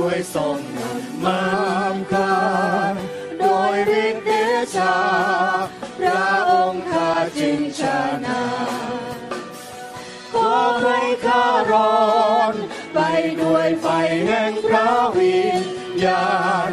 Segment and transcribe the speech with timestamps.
[0.00, 0.60] ช่วยทรง
[1.24, 1.42] มา
[1.94, 2.36] มคา
[3.40, 4.30] โดยฤทธิ์เด
[4.76, 4.96] ชา
[5.98, 7.82] พระองค์ข้าจึงช
[8.24, 8.42] นะ
[10.32, 10.52] ขอ
[10.82, 12.06] ให้ข้ารอ
[12.52, 12.54] น
[12.94, 12.98] ไป
[13.40, 13.86] ด้วยไฟ
[14.26, 15.64] แห่งพระวิญ
[16.04, 16.28] ญา
[16.70, 16.72] ณ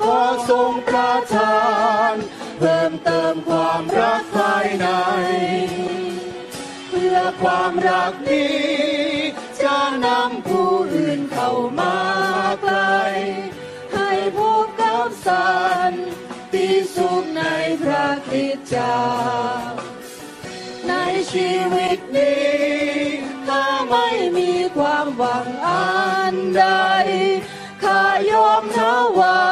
[0.00, 0.18] ขอ
[0.50, 1.62] ทรงประทา
[2.12, 2.14] น
[2.58, 4.86] เพิ่มเติมความรักภายใน
[6.88, 8.92] เพื่อความรักนี้
[9.72, 11.96] จะนำผู้อื่นเข้ามา
[12.62, 12.76] ใกล
[13.94, 15.52] ให้พบกับสั
[15.90, 15.92] น
[16.52, 17.42] ติสุขใน
[17.82, 19.02] พระคริสตเจ้า
[20.88, 20.92] ใน
[21.32, 22.52] ชีวิตนี้
[23.46, 24.08] ถ้าไม่
[24.38, 25.92] มีความหวังอั
[26.32, 26.64] นใด
[27.82, 28.80] ข้ายอมถ
[29.18, 29.42] วา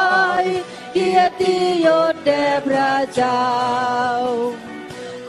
[0.43, 0.45] ย
[0.93, 3.45] เกียรติยศแด่พระเจ้า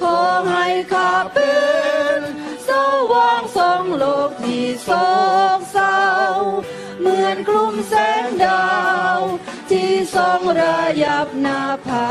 [0.01, 0.19] ขอ
[0.51, 1.55] ให้ข้าเป็
[2.19, 2.32] น
[3.13, 4.91] ว่างสองโลกที่โศ
[5.59, 6.01] กเศร้า
[7.01, 7.95] เหมือนกลุ่มแส
[8.25, 8.67] งดา
[9.17, 9.19] ว
[9.71, 12.09] ที่ส่องระยับนาผา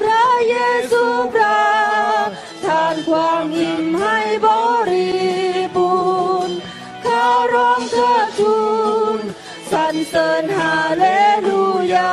[0.00, 0.56] พระเย
[0.90, 1.04] ซู
[1.34, 1.64] ประ
[2.64, 4.48] ทานความอิ่มให้บ
[4.90, 5.10] ริ
[5.76, 5.94] บู
[6.48, 6.56] รณ์
[7.06, 8.58] ข้าร้องเธอทู
[9.18, 9.20] ล
[9.72, 11.04] สรรเสริญฮาเล
[11.46, 11.64] ลู
[11.94, 11.96] ย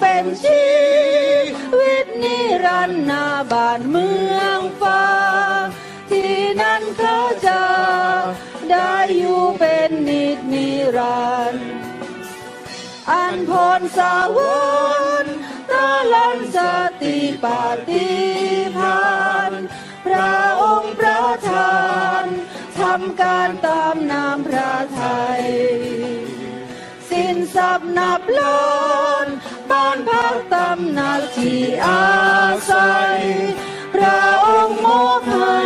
[0.00, 0.66] เป็นชี
[1.78, 5.04] วิตนิรันดร์ณ บานเมืองฟ้า
[6.10, 7.62] ที่นั่นเขาจะ
[8.70, 11.66] ได้อยู่เป็นนิจนิรันดร์
[13.10, 14.38] อันพรสว
[15.22, 15.24] รรค์
[15.70, 16.56] ตะลันต์ส
[17.02, 18.08] ติปฏิ
[18.76, 19.06] ภา
[19.50, 19.52] ณ
[20.06, 21.76] พระองค์ประทา
[22.22, 22.24] น
[22.78, 25.02] ทำการตามนามพระไท
[25.38, 25.42] ย
[27.10, 28.58] สิ้นสับนับล้า
[29.14, 29.15] น
[29.70, 32.06] บ้านพักตำนักที่อา
[32.70, 33.18] ศัย
[33.94, 35.62] พระองค์มอบให้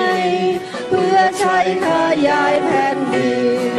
[0.88, 1.88] เพื่อใช้ข
[2.28, 3.32] ยายแผ่นดิ
[3.62, 3.74] น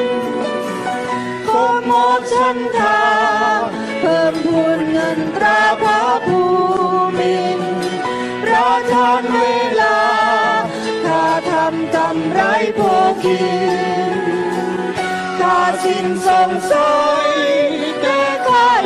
[1.48, 3.02] ขอมอบฉันทา
[4.02, 6.42] เพิ่มพูนเงินตราพระภู
[7.18, 7.72] มินร์
[8.44, 9.40] ประทานเว
[9.82, 10.00] ลา
[11.06, 12.42] ข้าทำกำไร
[12.76, 12.82] โภ
[13.24, 13.44] คิ
[14.12, 14.20] น
[15.40, 16.94] ข้าสิ้นสงสั
[17.28, 17.32] ย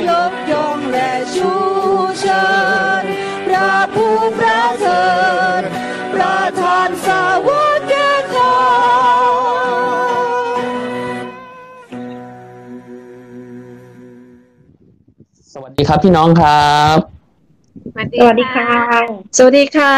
[0.08, 1.52] ยกย่องและชู
[2.20, 2.46] เชิ
[3.02, 3.04] ญ
[3.48, 5.06] พระผู้ประเสริ
[5.60, 5.62] ฐ
[6.14, 8.56] ประทานสาวกแก่ข้า
[15.54, 16.98] สวัสดีครับพี่น้องครับ
[17.94, 18.70] สวัสดีสวัสดีค่ะ
[19.38, 19.96] สวัสดีค่ะ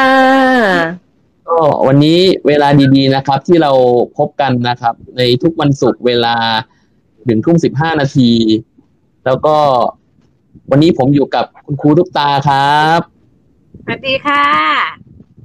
[1.47, 1.57] ก็
[1.87, 3.71] วันนี้เวลาดีๆนะครับ ที่เรา
[4.17, 6.35] พบกันนะครับ ในทุกวันศุกร์เวลา
[7.27, 8.29] ถึงทุ่มสิบห้านาที
[9.27, 9.55] แล้วก็
[10.69, 12.99] วันนี้ผมอยู่กับคุณครูทุกตาครับ
[13.85, 14.45] สวัสดีค่ะ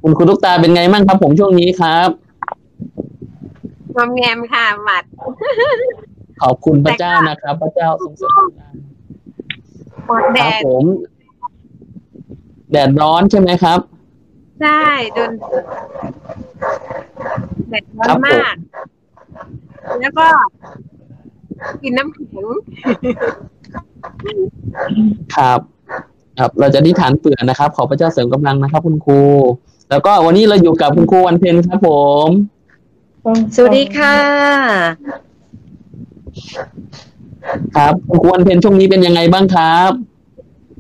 [0.03, 2.09] คุณครูทุกตาเป็นไงบ้างครับ ผมช่วงนี้ครับ
[3.97, 5.05] งอมแงมค่ะหวัด
[6.43, 8.53] ขอบคุณพระเจ้านะครับ พระเจ้าทรงสถิต
[10.07, 10.85] หมดคแดรับดผม
[12.71, 13.79] แดดร้อนใช่ไหมครับ
[14.61, 14.85] ใช่
[15.15, 15.33] โดน
[17.71, 18.55] แดดร้อครันบผมมาก
[20.01, 20.27] แล้วก็
[21.83, 22.47] กินน้ำแข็ง
[25.37, 25.61] ครับ
[26.39, 29.23] ครับ เราจะนิฐานเปลือนะครับ ขอพระเจ้าเสริมกำลังนะครับ คุณครู
[29.91, 31.89] แล้วก็วันนี้เราอยู่กับคุณครูวันเพ็ญครับผ
[32.27, 32.29] ม
[33.55, 34.17] สวัสดีค่ะ
[37.77, 39.91] ครับคุณครูวันเพ็ญช่วงนี้เป็นยังไงบ้างครับ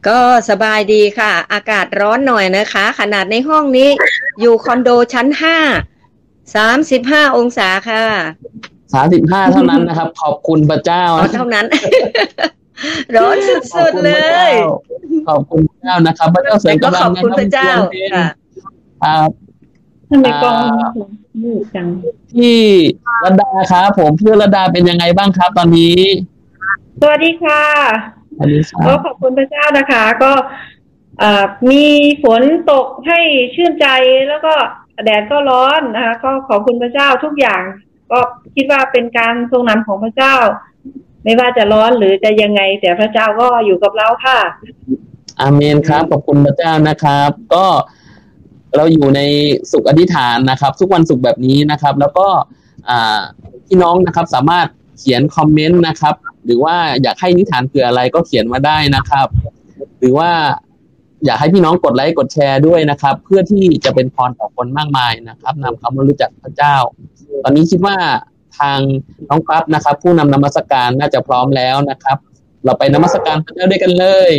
[0.08, 0.20] ก็
[0.50, 3.88] สบายดีค่ะ อากาศร้อนหน่อยนะคะ ขนาดในห้องนี้
[4.40, 5.56] อยู่คอนโดชั้นห้า
[6.54, 8.04] สามสิบห้าองศาค่ะ
[8.94, 11.66] สามสิบห้าเท่านั้นนะครับ ขอบคุณพระเจ้าร้อนเท่านั้น
[13.16, 13.36] ร้อน
[13.74, 14.12] สุดๆเล
[14.48, 14.52] ย
[15.28, 18.26] ขอบคุณพระเจ้านะครับพระเจ้าเสริแต่มก็กำลัขงอบนะคุณครับพระเจ้าณครูวันเพ็ญค่ะ
[19.02, 19.30] ครับ
[20.10, 20.88] ทำไมกล้องอ่า
[21.42, 21.86] มืดจัง
[22.34, 22.60] พี่
[23.24, 25.98] ระดาครับผมพี่ระดาเป็นยังไงบ้างครับ ตอนนี้
[27.00, 27.62] สวัสดีค่ะ
[28.38, 30.32] อันนี้คก็รับขอบคุณพระเจ้านะคะ ก็
[31.18, 31.86] เอ่อมี
[32.24, 33.18] ฝนตกให้
[33.54, 33.86] ชื่นใจ
[34.28, 34.54] แล้วก็
[35.04, 37.62] แดดก็ร้อนนะคะ ก็ขอบคุณพระเจ้าทุกอย่าง
[38.12, 38.18] ก็
[38.54, 40.34] คิดว่าเป็นการทรงนำของพระเจ้า
[41.24, 44.38] ไม่ว่าจะร้อนหรือจะยังไง แต่พระเจ้าก็อยู่กับเราค่ะ
[45.40, 47.64] อาเมนครับ ขอบคุณพระเจ้านะครับ ก็
[48.76, 49.20] เราอยู่ใน
[49.72, 52.26] สุขอธิษฐานนะครับ ทุกวันศุกร์แบบนี้นะครับ แล้วก็
[53.66, 54.66] พี่น้องนะครับสามารถ
[54.98, 56.14] เขียนคอมเมนต์นะครับ
[56.44, 59.26] หรือว่าอยากให้นิทานเผื่ออะไรก็เขียนมาได้นะครับ
[59.98, 60.30] หรือว่า
[61.24, 66.76] อยากให้พี่น้องกดไลค์กดแชร์ด้วยนะครับ เพื่อที่จะเป็นพรต่อคนมากมายนะครับนำเขามารู้จักพระเจ้า
[67.42, 67.96] ตอนนี้คิดว่า
[68.58, 68.78] ทาง
[69.28, 72.18] น้องปั๊บนะครับ ผู้นำนมัสการน่าจะพร้อมแล้วนะครับ
[72.64, 74.32] เราไปนมัสการพระเจ้าด้วยกันเลย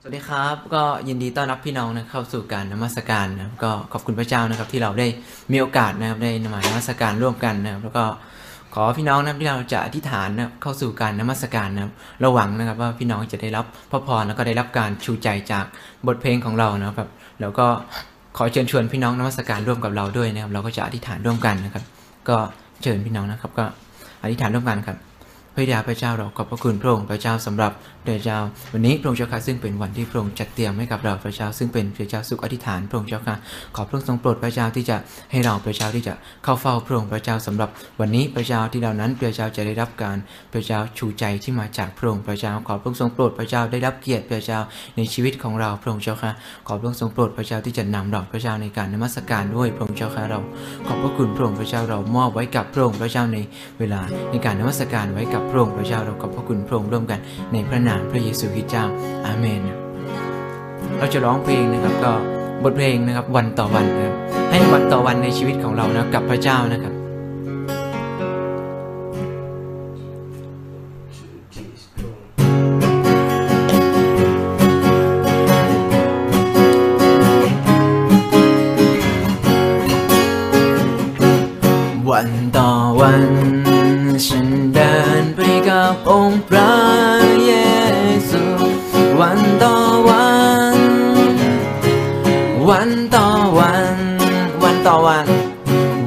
[0.00, 5.06] สวัสดีครับ ก็ยินดีต้อนรับพี่น้องนะเข้าสู่การนมัสการนะครับก็ขอบคุณพระเจ้านะครับ ที่เราได้
[5.52, 8.04] มีโอกาสนะครับได้นมานมัสการร่วมกันนะครับ แล้วก็
[8.74, 15.64] ขอพี่น้องนะครับที่เราจะอธิษฐานนะครับเข้าสู่การนมัสการนะครับเราหวังนะครับว่าพี่น้องจะได้รับพระพรแล้วก็ได้รับการชูใจจาก
[16.06, 17.08] บทเพลงของเรานะครับ
[17.40, 17.66] แล้วก็
[18.42, 21.84] ขอเชิญชวนพี่น้องนมัสการร่วมกับเราด้วยนะครับ เราก็จะอธิษฐานร่วมกันนะครับ
[22.28, 22.36] ก็
[22.82, 23.64] เชิญพี่น้องนะครับ ก็
[24.22, 24.96] อธิษฐานร่วมกันครับ
[25.60, 27.72] ระยาพระเจ้าเราขอบพระคุณพระองค์พระเจ้าสำหรับ
[28.04, 28.38] เดชเจ้า
[28.72, 33.36] วันนี้พระองค์เจ้าค่ะซึ่งเป็นวันที่พระองค์จัดเตรียมให้กับเราพระเจ้า ซึ่งเป็นพระเจ้าสุขอธิษฐานพระองค์เจ้าค่ะ
[33.76, 34.96] ขอพระองค์ทรงโปรดพระเจ้าที่จะ
[35.30, 36.14] ให้เราพระเจ้าที่จะ
[36.44, 40.16] เข้าเฝ้าพระองค์พระเจ้าสำหรับวันนี้พระเจ้าที่เรานั้นพระเจ้าจะได้รับการ
[40.52, 44.60] พระเจ้าชูใจที่มาจากพระองค์พระเจ้า ขอพระองค์ทรงโปรดพระเจ้าได้รับเกียรติพระเจ้า
[44.96, 46.32] ในชีวิตของเราพระองค์เจ้าค่ะ
[46.66, 50.40] ขอพระองค์ทรงโปรดพระเจ้าที่จะนำเราพระเจ้าในการนมัสการด้วยพระองค์เจ้าค่ะเรา
[50.86, 53.38] ขอบพระคุณพระองค์พระเจ้าเรามอบไว้กับพระองค์พระเจ้าใน
[53.78, 54.00] เวลา
[54.30, 57.20] ในการนมัสการไว้กับพระองค์พระเจ้าเราขอบพระคุณพระองค์ร่วมกัน
[57.52, 58.84] ในพระนามพระเยซูคริสต์เจ้า
[59.26, 59.60] อาเมน
[60.98, 62.12] เราจะร้องเพลงนะครับก็
[62.62, 64.14] บทเพลงนะครับวันต่อวันนะครับ
[64.50, 66.94] ให้วันต่อวันในชีวิตของเรานะกับพระเจ้านะครับ
[83.02, 83.39] วั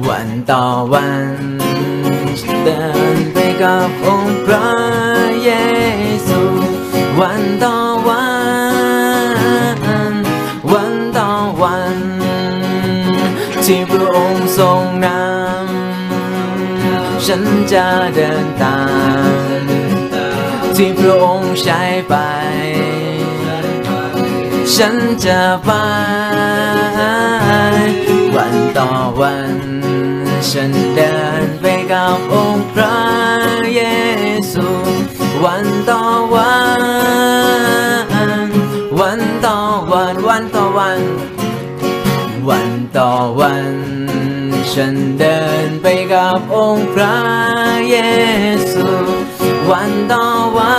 [0.08, 1.38] วันต่อวัน
[2.64, 2.82] เดิ
[3.16, 4.68] นไปกับองค์พระ
[5.44, 5.50] เย
[6.28, 6.42] ซู
[7.20, 7.76] วันต่อ
[8.08, 8.26] วั
[10.12, 10.14] น
[10.72, 11.30] วันต่อ
[11.62, 11.98] วัน
[13.64, 17.42] ที่พระองค์ทรงนำฉัน
[17.72, 18.80] จะเดินตา
[19.60, 19.62] ม
[20.76, 22.14] ที่พระองค์ใช้ไป
[24.76, 24.94] ฉัน
[25.24, 25.70] จะไป
[28.36, 29.73] วันต่อวัน
[30.50, 32.98] ฉันเดินไปกับองค์พระ
[33.74, 33.82] เย
[34.52, 34.66] ซู
[35.44, 36.02] วันต่อ
[36.34, 36.54] วั
[38.48, 38.50] น
[39.00, 39.58] วันต่อ
[39.92, 41.00] วัน วันต่อวัน
[42.48, 43.10] วันต่อ
[43.40, 43.74] วัน
[44.72, 47.16] ฉันเดินไปกับองค์พระ
[47.90, 47.96] เย
[48.72, 48.86] ซู
[49.70, 50.26] วันต่อ
[50.58, 50.76] วั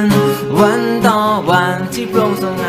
[0.00, 0.04] น
[0.60, 1.20] วันต่อ
[1.50, 2.66] วันที่พระองค์ทรงน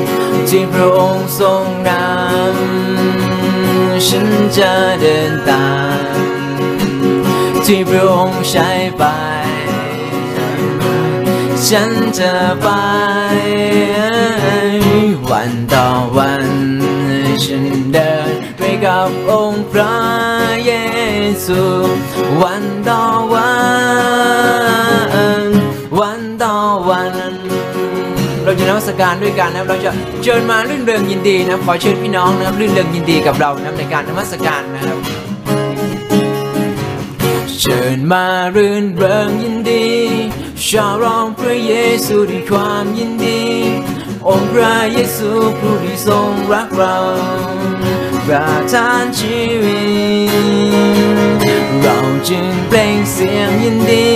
[0.00, 2.81] ำที่พระองค์ทรงนำ
[4.06, 4.28] ฉัน
[4.58, 5.66] จะเดินตา
[5.98, 6.22] ม
[7.64, 8.68] ที่พระองค์ใช้
[8.98, 9.04] ไป
[11.68, 12.32] ฉันจะ
[12.62, 12.68] ไป
[15.30, 16.46] วันต่อวัน
[17.44, 19.96] ฉันเดินไปกับองค์พระ
[20.66, 20.72] เย
[21.46, 21.62] ซู
[22.42, 23.02] วันต่อ
[23.34, 23.52] วั
[25.40, 25.42] น
[26.00, 26.56] วันต่อ
[26.88, 27.51] วัน
[28.68, 29.90] นมัสการด้วยกันนะครับเราจะ
[30.22, 34.98] เชิญมารื่นเริงยินดีนะครับขอเชิญพี่น้องนะครับรื่นเริงยินดีกับเรานะครับในการนมัสการนะครับ
[37.60, 38.26] เชิญมา
[38.56, 39.86] รื่นเริงยินดี
[40.66, 41.72] ชาวร้องพระเย
[42.06, 43.42] ซูด้วยความยินดี
[44.28, 46.96] องค์พระเยซูผู้ที่ทรงรักเรา
[48.26, 49.82] ประทานชีวิ
[51.46, 51.48] ต
[51.82, 54.08] เราจึงเปล่งเสียงยินดี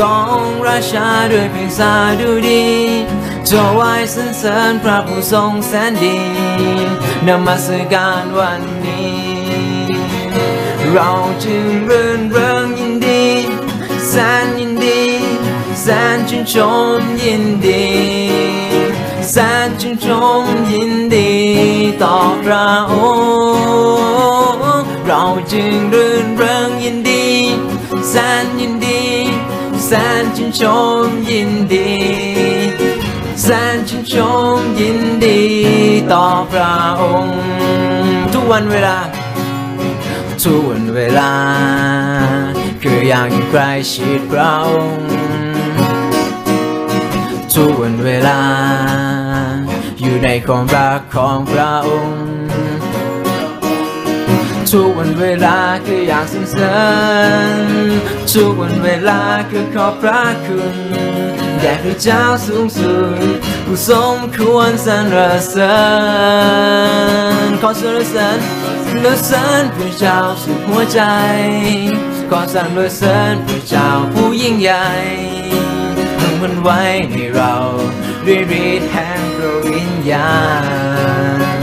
[0.00, 2.66] ต้องราชาด้วยเพลงสาดุดี
[3.52, 6.18] ถวายสรรเสริญพระผู้ทรงแสนดี
[7.26, 9.20] นมัสการวันนี้
[10.92, 11.10] เรา
[11.44, 13.24] จึงรื่นเริงยินดี
[14.08, 14.14] แส
[14.44, 15.02] นยินดี
[15.82, 16.56] แสนชื่นช
[16.98, 17.86] มยินดี
[19.30, 20.06] แสนชื่นช
[20.42, 21.32] มยินดี
[22.02, 22.94] ต่อพระอ
[24.80, 27.26] งค์เราจึงรื่นเริงยินดี
[28.10, 29.02] แสนยินดี
[29.86, 29.90] แส
[30.20, 30.62] นชื่นช
[31.04, 31.90] มยินดี
[33.74, 34.16] นชื่นช
[34.56, 35.40] มยินดี
[36.12, 37.36] ต่อพระองค์
[38.32, 38.98] ทุกวันเวลา
[40.42, 41.32] ทุกวันเวลา
[42.82, 44.56] คืออยากอยู่ใกล้ชิดเรา
[47.54, 48.40] ทุกวันเวลา
[50.00, 52.20] อยู่ในความรักของพระองค์
[54.70, 56.76] ทุกวันเวลาคืออยากสรรเสริ
[57.64, 57.66] ญ
[58.32, 62.94] ทุกวันเวลาคือขอบพระคุณ แด่พระเจ้าสูงสุ
[63.34, 63.36] ด
[63.66, 65.16] ผู้สมควรสรร
[65.48, 65.78] เสริ
[67.48, 68.38] ญขอสรรเสริญ
[68.86, 71.00] สรรเสริญพระเจ้าสุดหัวใจ
[72.30, 74.86] ขอสรรเสริญพระเจ้าผู้ยิ่งใหญ่
[76.18, 77.54] ทำมันไว้ในเรา
[78.26, 80.34] ด้วยฤทธิ์แห่งพระวิญญา
[81.38, 81.60] ณ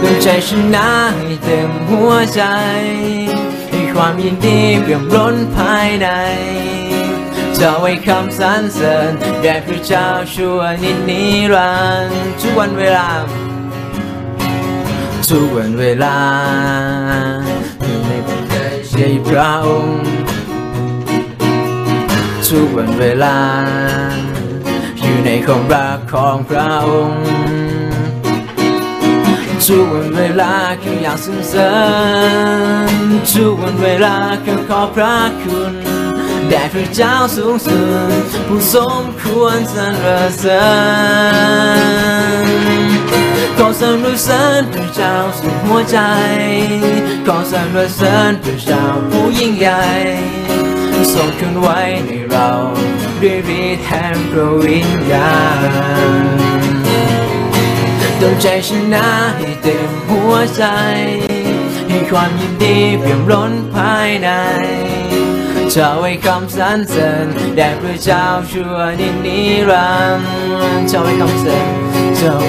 [0.00, 2.42] ดวงใจใจชนะให้เต็มหัวใจ
[3.70, 6.08] ให้ความยินดีเปี่ยมล้นภายใน
[7.62, 9.10] จะไว้คำสรรเสริญ
[9.42, 11.22] แด่พระเจ้าชั่วนิจนิ
[11.52, 11.74] รั
[12.06, 13.08] นดร์ทุกวันเวลา
[15.28, 16.18] ทุกวันเวลา
[17.82, 18.56] อยู่ในหัวใจ
[18.88, 20.04] เชื่อพระองค์
[22.46, 23.38] ทุกวันเวลา
[25.00, 27.24] อยู่ในความรักของพระองค์
[29.64, 31.72] ทุกวันเวลาคืออยากสรรเสริ
[32.88, 32.90] ญ
[33.30, 35.95] ทุกวันเวลาคือขอพระคุณ
[36.48, 37.80] แด่พระเจ้าสูงสุ
[38.20, 40.06] ดผู้สมควรสรร
[40.38, 40.66] เสริ
[42.44, 42.46] ญ
[43.58, 45.98] ขอสรรเสริญพระเจ้าสุดหัวใจ
[47.26, 49.84] ขอสรรเสริญพระเจ้าผู้ยิ่งใหญ่
[51.12, 52.50] ทรงขึ้นไว้ในเรา
[53.22, 56.26] ด้วยฤทธิ์แห่งพระวิญญาณ
[58.20, 60.64] ต้องใจชนะให้เต็มหัวใจ
[61.88, 64.28] ให้ความยินดีเปี่ยมล้นภายใน
[65.74, 70.26] จะไว้คำสรรเสริญแด่พระเจ้าชั่วนินิรันดร์
[70.90, 71.68] จะไว้คำสรร
[72.16, 72.42] เสริญ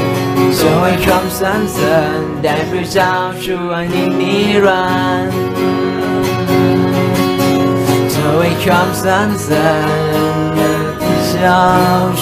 [0.59, 4.88] จะไว้คำสรรเสริญแด่พระเจ้าชั่วนินิรั
[5.24, 5.39] นดร์
[8.13, 11.63] จะไว้คำสรรเสริญแด่พระเจ้า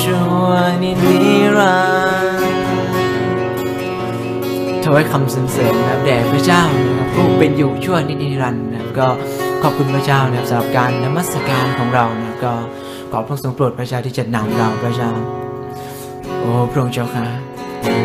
[0.02, 0.52] ชั่ว
[0.84, 1.18] นินิ
[1.58, 1.80] รั
[2.40, 2.56] นดร์
[4.84, 6.62] ถวายคำสรรเสริญนะครับแด่พระเจ้า
[7.14, 9.08] ผู้เป็นอยู่ชั่วนิจนิรันดร์นะก็
[9.64, 12.54] ขอบคุณพระเจ้านะครับสำหรับการนมัสการของเรานะก็
[13.12, 15.12] ขอพระองค์ทรงโปรดพระเจ้าที่จะนำเราพระเจ้า
[16.42, 17.26] โอ้พระองค์เจ้าค่ะ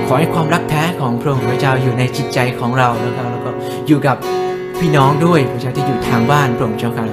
[0.06, 3.50] ขอให้ความรักแท้ของพระองค์พระเจ้าอยู่ในจิตใจของเราแล้วก็แล้วก็
[3.88, 4.16] อยู่กับ
[4.80, 7.06] พี่น้องด้วยพระเจ้าที่อยู่ทางบ้านพระองค์เจ้าค่ะ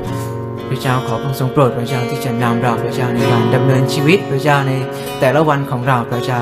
[0.69, 4.73] พระเจ้าขอพระองค์ทรงโปรดพระเจ้าที่จะนำเราพระเจ้าในการดำเนินชีวิตพระเจ้าใน
[5.19, 6.41] แต่ละวันของเราพระเจ้า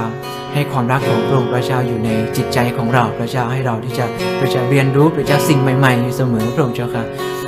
[0.53, 4.05] ให้ความรักของพระองค์พระเจ้าอยู่ในจิตใจของเราพระเจ้าให้เราที่จะ
[4.39, 7.05] พระเจ้าเรียนรู้พระเจ้าสิ่งใหม่ๆอยู่เสมอพระองค์เจ้าค่ะ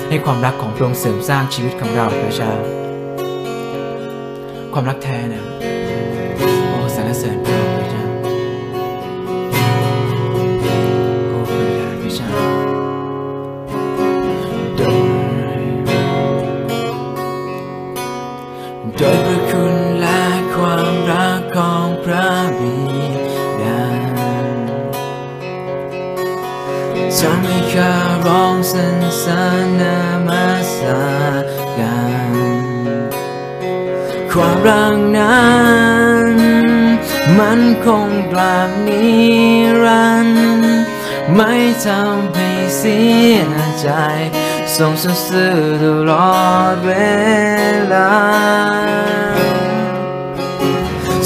[0.09, 2.51] ให้ความรักของพระองค์เสริมสร้างชีวิตของเราพระเจ้า
[4.73, 5.56] ความรักแท้เนี่ย
[28.71, 30.77] สรรเสริญนามาส
[31.77, 31.99] กา
[32.29, 32.33] ร
[34.31, 35.47] ความรักนั้
[36.25, 36.27] น
[37.39, 39.05] มันคงตราบนิ
[39.83, 40.81] รันดร์
[41.35, 41.53] ไม่
[41.85, 43.01] ทำให้เสี
[43.35, 43.39] ย
[43.79, 43.89] ใจ
[44.75, 46.91] ทรงซื่อตลอดเว
[47.93, 48.13] ลา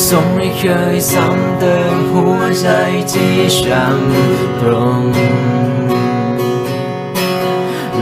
[0.07, 0.63] ทรงไม่เค
[0.95, 2.67] ยซ้ำเติมหัวใจ
[3.11, 5.01] ที่ช้ำตรง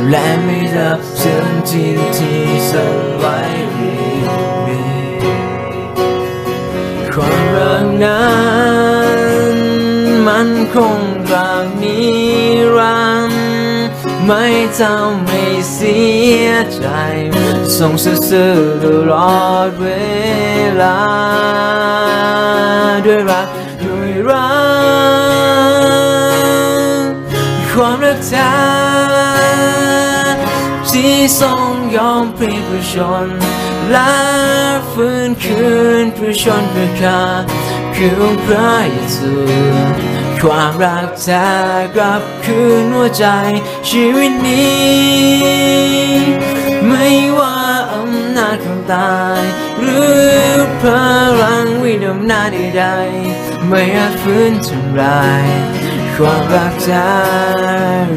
[0.07, 3.25] และไม่รับเชิญที่ที่สั่นไหว
[3.73, 8.27] เรื่อยๆความรักนั้
[9.55, 9.57] น
[10.27, 10.99] มันคง
[11.31, 11.99] รักนิ
[12.75, 13.41] รันดร์
[14.25, 14.45] ไม่
[14.79, 15.99] ทำให้เสี
[16.45, 16.85] ยใจ
[17.77, 19.87] ทรงซื่อตลอดเว
[20.81, 20.99] ลา
[23.05, 23.47] ด้วยรัก
[23.83, 24.49] ด้วยรั
[27.01, 27.09] ก
[27.71, 29.88] ความรักแท้
[30.93, 33.27] ที่ทรงยอมพลีพระชน
[33.91, 34.13] และ
[34.91, 35.67] ฟื้นคื
[36.03, 37.21] นพระชนพระคา
[37.95, 39.33] คือองค์พระเยซู
[40.41, 41.49] ความรักแท้
[41.95, 43.25] กลับคืนหัวใจ
[43.89, 45.49] ชีวิตนี้
[46.87, 47.07] ไม่
[47.39, 47.57] ว่า
[47.93, 49.41] อำนาจของตาย
[49.79, 50.83] หรือพ
[51.41, 55.45] ลังวิญญาใดๆไม่อาจฟื้นทำลาย
[56.23, 57.09] ความรักแท้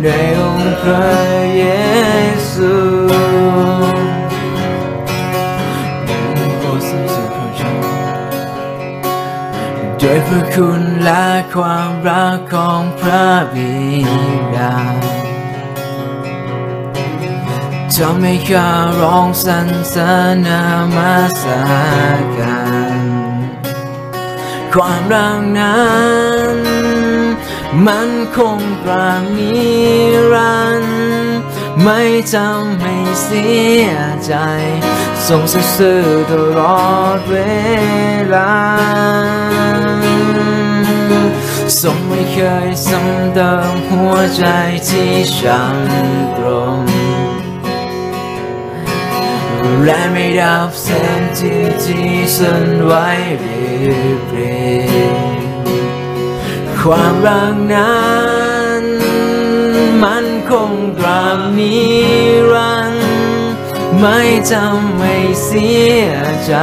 [0.02, 1.12] ในองค์พระ
[1.56, 1.64] เย
[2.52, 2.74] ซู
[6.58, 13.72] โด้วยพระคุณและความรักของพระบิ
[14.56, 14.76] ดา
[17.94, 20.62] ทำให้ข้าร้องสรรเสริญนา
[20.96, 21.44] มาส
[22.38, 22.60] กา
[23.00, 23.04] ร
[24.74, 25.76] ความรักนั้
[26.40, 26.41] น
[27.86, 29.52] มันคงกลางนิ
[30.32, 31.38] รันดร์
[31.82, 32.00] ไม่
[32.32, 33.46] ทำให้เสี
[33.86, 33.90] ย
[34.26, 34.34] ใจ
[35.26, 35.42] ทรง
[35.76, 37.36] ซื่อตลอดเว
[38.34, 38.54] ลา
[41.80, 44.44] ทรงไม่เคยซ้ำเติมหัวใจ
[44.88, 46.46] ที่ช้ำตร
[46.78, 46.82] ง
[49.84, 52.92] และไม่รับแสงที่ที่สันไหว
[53.38, 54.54] เรียบเรี
[55.38, 55.41] ย
[56.86, 58.02] ความรักนั้
[58.80, 58.82] น
[60.02, 61.74] มันคงตราบนิ
[62.52, 63.06] รันดร์
[64.00, 65.70] ไม่ทำให้เสี
[66.02, 66.06] ย
[66.46, 66.54] ใจ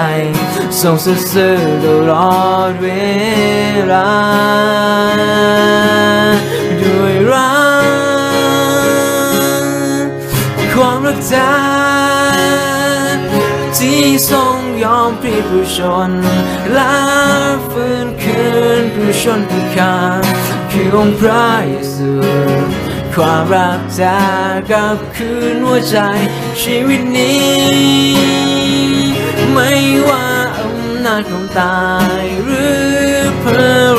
[0.79, 2.87] ส่งสื่อตลอดเว
[3.91, 4.11] ลา
[6.81, 7.53] ด้วยรั
[10.03, 10.07] ก
[10.73, 11.35] ความรักใจ
[13.77, 15.79] ที่ทรงยอมพลีผู้ช
[16.09, 16.11] น
[16.73, 16.95] และ
[17.69, 18.07] ฟื้น
[18.79, 20.23] นผู้ชนผู้คาน
[20.71, 22.11] คือองค์พระเยซู
[23.15, 24.17] ความรักจะ
[24.69, 25.97] กลับคืนหัวใจ
[26.61, 28.59] ชีวิตนี้
[29.53, 29.71] ไม่
[30.09, 30.27] ว่า
[30.59, 31.79] อำนาจของตา
[32.21, 32.65] ยหรื
[33.11, 33.45] อพ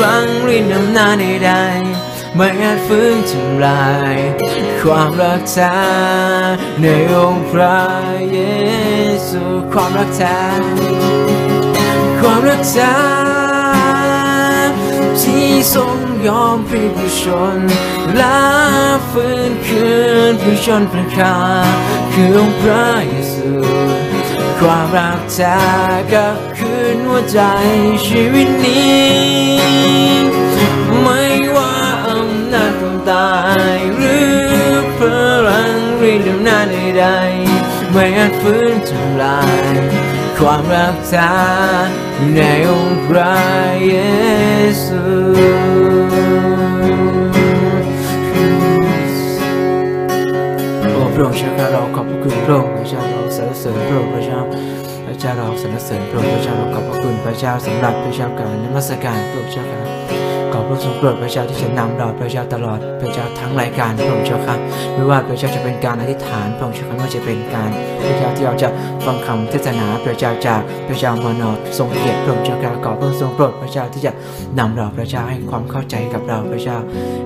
[0.03, 4.15] ลังรินอำนาจใดๆไม่อาจฟื้นทำลาย
[4.81, 5.77] ความรักแท้
[6.81, 7.81] ในองค์พระ
[8.31, 8.39] เย
[9.29, 9.41] ซู
[9.73, 10.41] ความรักแท้
[12.19, 13.40] ความรักแท้
[15.75, 15.97] ทรง
[16.27, 17.23] ยอมพลีผู้ช
[17.55, 17.57] น
[18.17, 18.39] และ
[19.11, 19.89] ฟื้นคื
[20.29, 21.35] นผู้ชนประคา
[22.13, 23.51] คือองค์พระเยซู
[24.59, 25.59] ความรักแท้
[26.13, 27.39] กับคืนหัวใจ
[28.07, 30.21] ชีวิตนี้
[31.01, 31.23] ไม่
[31.55, 31.75] ว่า
[32.07, 33.31] อำนาจของตา
[33.75, 34.99] ยหรือพ
[35.47, 36.65] ลังริดำนาจ
[36.99, 39.41] ใดๆไม่อาจฟื้นทำลา
[39.73, 39.75] ย
[40.37, 43.35] ความรักแท้ ในองค์พระ
[43.87, 43.95] เย
[44.85, 45.01] ซู
[50.81, 54.39] โอ้พระองค์เจ้าข้าเราขอบพระคุณพระองค์พระเจ้าเราสรรเสริญพระองค์พระเจ้า
[55.05, 64.55] พระเจ้าเราสรรเสริญพระองค์พระเจ้าเราขอบพระคุณพระเจ้าสำหรับพระเจ้าการนมัสการพระองค์เจ้าค่ะขอบ พระทรงโปรดพระเจ้าที่จะนำเราพระเจ้าตลอดพระเจ้าทั้งรายการพระองค์เจ้าค่ะ
[64.93, 67.69] ไม่ว่าพระเจ้าจะเป็นการอธิษฐานพระองค์เจ้าค่ะไม่ว่าจะเป็นการ
[68.05, 68.69] พระเจ้าที่เราจะ
[69.05, 74.11] ฟังคำเทศนาพระเจ้าจากพระเจ้ามานอดทรงเกียรติพระองค์เจ้าค่ะขอพระองค์ทรงโปรดพระเจ้าที่จะ
[74.59, 76.77] นำเราพระเจ้าให้ความเข้าใจกับเราพระเจ้า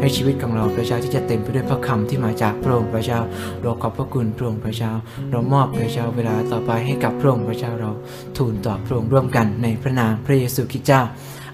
[0.02, 3.20] ให้ชีวิตของเราพระเจ้าที่จะเต็มไปด้วยพระคำที่มาจากพระองค์พระเจ้า
[3.62, 4.92] เราขอบพระคุณพระองค์พระเจ้า
[5.32, 7.92] เรามอบพระเจ้าเวลาต่อไปให้กับพระองค์พระเจ้าเรา
[8.38, 11.02] ทูลต่อพระองค์ร่วมกันในพระนามพระเยซูคริสต์เจ้า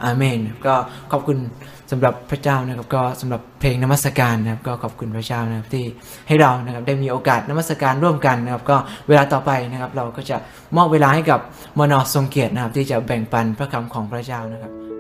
[0.04, 0.74] อาเมนก็
[1.12, 1.38] ขอบคุณ
[1.92, 5.86] สำหรับพระเจ้านะครับก็สำหรับเพลงนมัสการนะครับก็ขอบคุณพระเจ้านะครับที่
[6.28, 10.38] ให้เรานะครับได้มีโอกาสนมัสการร่วมกันนะครับก็เวลาต่อไปนะครับเราก็จะ
[10.78, 11.40] มอบเวลาให้กับ
[11.80, 14.91] มนอทรงเกียรตินะครับที่จะแบ่งปันพระคำของพระเจ้านะครับ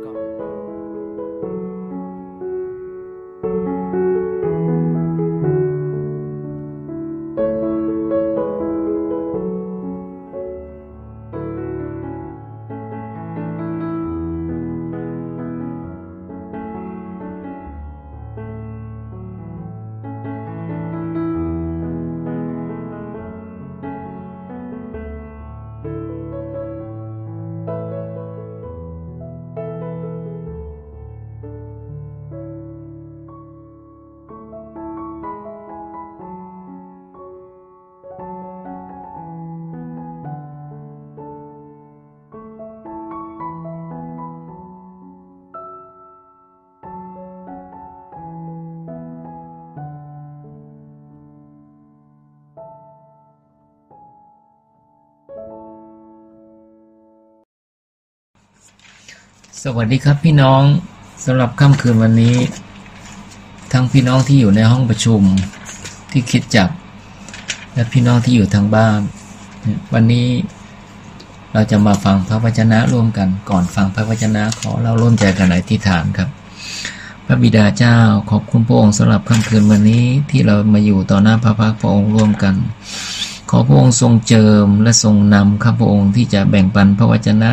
[59.65, 60.63] สวัสดีครับพี่น้อง
[61.26, 62.36] สำหรับค่ำคืนวันนี้
[63.74, 65.21] ทั้งพี่น้องที่อยู่ในห้องประชุม
[66.12, 66.69] ที่คิดจับ
[67.74, 69.00] และพี่น้องที่อยู่ทางบ้าน
[69.93, 70.28] วันนี้
[71.54, 76.30] เราจะมาฟังพระวจนะร่วมกันก่อนฟังพระวจนะขอเราร่วมใจกันอธิษฐานครับ
[77.26, 77.97] พระบิดาเจ้า
[78.32, 82.56] ขอบคุณพระองค์สำหรับค่ำคืนวันนี้ที่เรามาอยู่ต่อหน้าพระพักตร์พระองค์ร่วมกัน
[83.50, 87.52] ขอพระองค์ทรงเจิมและทรงนำข้าพระองค์ที่จะแบ่งปันพระวจนะ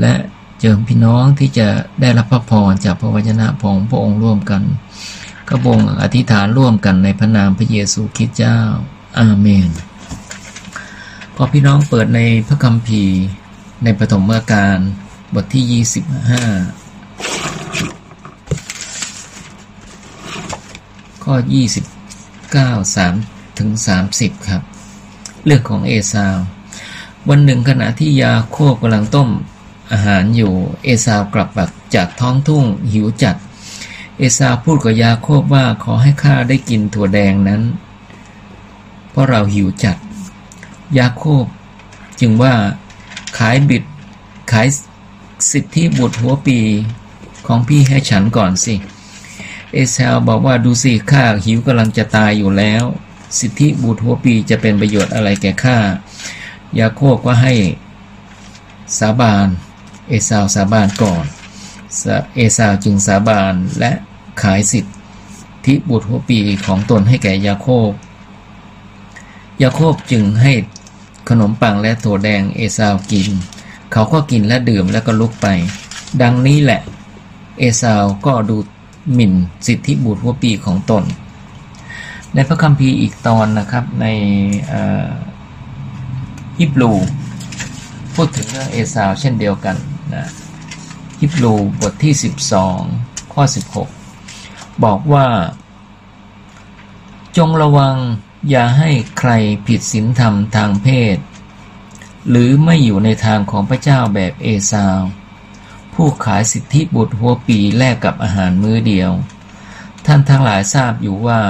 [0.00, 0.12] และ
[0.60, 1.68] เจิมพี่น้องที่จะ
[2.00, 4.62] ได้รับพระพรจากพระวจนะของพระองค์ร่วมกัน
[5.48, 8.58] กระบงอธิษฐานร่วมกันในพระนามพระเยซูคริสต์เจ้า
[9.18, 9.70] อาเมน
[11.36, 13.20] ก็พี่น้องเปิดในพระคัมภีร์
[13.84, 14.78] ในปฐมกาล
[15.34, 15.94] บทที่ 25
[21.24, 21.34] ข้อ
[22.90, 23.70] 29 3ถึง
[24.08, 24.62] 30 ครับ
[25.44, 26.36] เรื่องของเอซาว
[27.28, 29.28] วันหนึ่งขณะที่ยาโคบกำลังต้ม
[29.92, 30.52] อาหารอยู่
[30.84, 31.48] เอซาวกลับ
[31.94, 33.36] จากท้องทุ่งหิวจัด
[34.18, 37.62] เอซาวพูดกับยาโคบว่าขอให้ข้าได้กินถั่วแดงนั้น
[39.10, 39.96] เพราะเราหิวจัด
[40.98, 41.44] ยาโคบ
[42.20, 42.54] จึงว่า
[43.38, 43.84] ขายบิด
[44.52, 44.66] ขาย
[45.52, 46.58] สิทธิบุตรหัวปี
[47.46, 48.74] ของพี่ให้ฉันก่อนสิ
[49.72, 52.84] เอซาวบอกว่าดูสิข้าหิวกำลังจะตายอยู่แล้ว
[53.38, 55.78] สิทธิบุตรหัวปีจะเป็นประโยชน์อะไรแก่ข้า
[56.78, 57.54] ยาโคบก็ให้
[58.98, 59.48] สาบาน
[60.10, 61.24] เอซาวสาบานก่อน
[62.36, 63.92] เอซาวจึงสาบานและ
[64.42, 64.84] ขายสิท
[65.66, 67.92] ธิบุตรหัวปีของตนให้แก่ยาโคบ
[69.62, 70.52] ยาโคบจึงให้
[71.28, 73.28] ขนมปังและถั่วแดงเอซาวกิน
[73.92, 75.46] เขาก็กินและดื่มแล้วก็ลุกไป
[76.22, 76.80] ดังนี้แหละ
[77.58, 78.56] เอซาวก็ดู
[79.14, 79.32] หมิ่น
[79.66, 81.04] สิทธิบุตรหัวปีของตน
[82.34, 84.06] ในพระคัมภีร์อีกตอนนะครับใน
[86.58, 86.92] ฮิบรู
[88.14, 89.76] พูดถึงเรื่องเอซาวเช่นเดียวกัน
[90.16, 90.26] นะ
[91.20, 92.14] ฮิบรูบทที่
[92.72, 93.42] 12 ข้อ
[94.14, 95.28] 16 บอกว่า
[97.36, 97.96] จงระวัง
[98.50, 99.30] อย่าให้ใคร
[99.66, 101.16] ผิดศีลธรรมทางเพศ
[102.28, 105.00] หรือไม่อยู่ในทางของพระเจ้าแบบเอซาว
[105.94, 109.10] ผู้ขายสิทธิบุตรหัวปีแลกกับอาหารมื้อเดียว
[110.06, 111.40] ท่านทั้งหลายทราบอยู่ว่า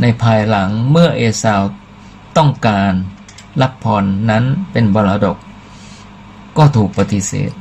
[0.00, 1.62] ในภายหลังเมื่อเอซาว
[2.36, 2.92] ต้องการ
[3.60, 5.38] รับพรนั้นเป็นบรดก
[6.58, 7.52] ก็ถูกปฏิเสธ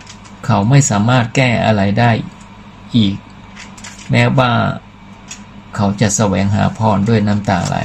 [0.51, 2.11] เขาไม่สามารถแก้อะไรได้
[2.95, 3.15] อีก
[4.11, 4.51] แม้ว่า
[5.75, 7.77] เขาจะแสวงหาพรด้วยน้ำตาไหล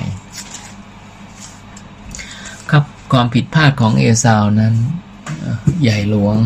[2.70, 4.74] ครับความผิดพลาดของเอซาวนั้น
[5.82, 6.36] ใหญ่หลวง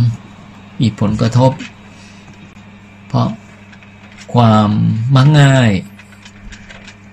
[0.81, 1.52] มีผลกระทบ
[3.09, 3.28] เพราะ
[4.35, 4.70] ความ
[5.14, 5.70] มักง่าย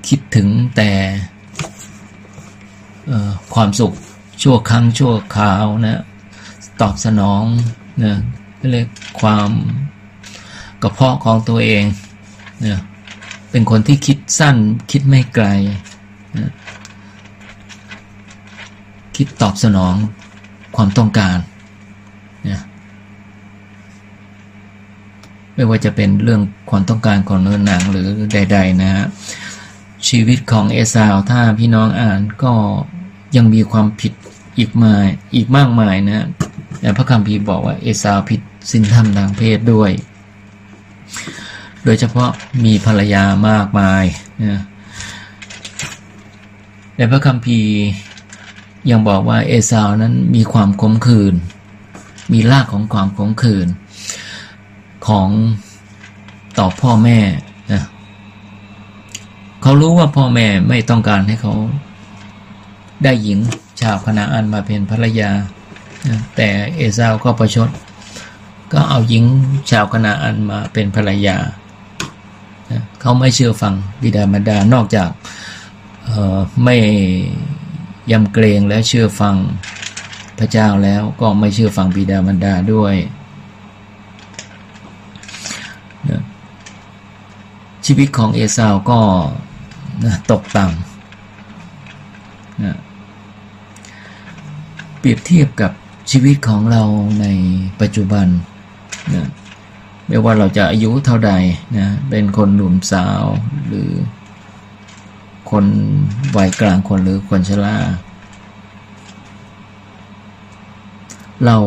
[0.07, 0.91] คิดถึงแต่
[3.53, 3.93] ความสุข
[4.41, 6.01] ชั่วครั้งชั่วคราวนะ
[6.81, 7.43] ตอบสนอง
[8.03, 8.15] นะ
[8.71, 8.87] เรียก
[9.21, 9.49] ความ
[10.81, 11.83] กระเพาะของตัวเอง
[12.61, 12.81] เนะ
[13.51, 14.57] เป็นคนที่คิดสั้น
[14.91, 15.45] คิดไม่ไกล
[16.37, 16.51] นะ
[19.15, 19.93] คิดตอบสนอง
[20.75, 21.37] ความต้องการ
[22.49, 22.61] นะ
[25.55, 29.05] ไม่ว่าจะเป็นเรื่องความต้องการของเนื้อหนังหรือใด ๆ นะฮะ
[30.09, 32.53] ชีวิตของเอซาวถ้าพี่น้องอ่านก็
[33.35, 34.13] ยังมีความผิด
[34.57, 34.93] อีกมา
[35.35, 36.25] อีกมากมายนะ
[36.79, 39.91] แต่พระคัมภีร์บอกว่าเอซาวผิด สินธรรมทางเพศด้วย
[41.83, 42.31] โดยเฉพาะ
[42.65, 44.03] มีภรรยามากมาย
[44.43, 44.61] นะ
[46.95, 47.73] ในพระคัมภีร์
[48.89, 51.35] ยังบอกว่าเอซาวนั้นมีความขมขื่น
[52.33, 53.67] มีรากของความขมขื่น
[55.07, 55.29] ของ
[56.59, 57.19] ต่อพ่อแม่
[57.71, 57.83] นะ
[59.61, 61.53] เขารู้ว่าพ่อแม่ไม่ต้องการให้เขา
[63.03, 63.39] ได้หญิง
[63.81, 65.31] ชาวคณาอันมาเป็นภรรยา
[66.35, 67.69] แต่เอซาวก็ประชด
[68.73, 69.23] ก็เอาหญิง
[69.69, 71.37] ชาวคณาอันมาเป็นภรรยา
[72.99, 75.09] เขาไม่เชื่อฟังบิดามารดานอกจาก
[76.63, 76.75] ไม่
[78.11, 79.35] ยำเกรงและเชื่อฟัง
[80.39, 82.95] พระเจ้าแล้วก็ไม่เชื่อฟังบิดามารดาด้วย
[87.85, 88.99] ชีวิตของเอซาวก็
[90.31, 90.75] ตกต่ำ
[94.99, 95.71] เปรียบเทียบกับ
[96.11, 96.83] ชีวิตของเรา
[97.21, 97.25] ใน
[97.81, 98.27] ปัจจุบัน
[99.13, 99.27] นะ
[100.07, 101.31] ไม่ว่าเราจะอายุเท่าใด
[101.77, 103.23] นะเป็นคนหนุ่มสาว
[103.67, 103.91] หรือ
[105.51, 105.65] คน
[106.37, 107.77] วัยกลางคนหรือคนชรา
[111.45, 111.57] เรา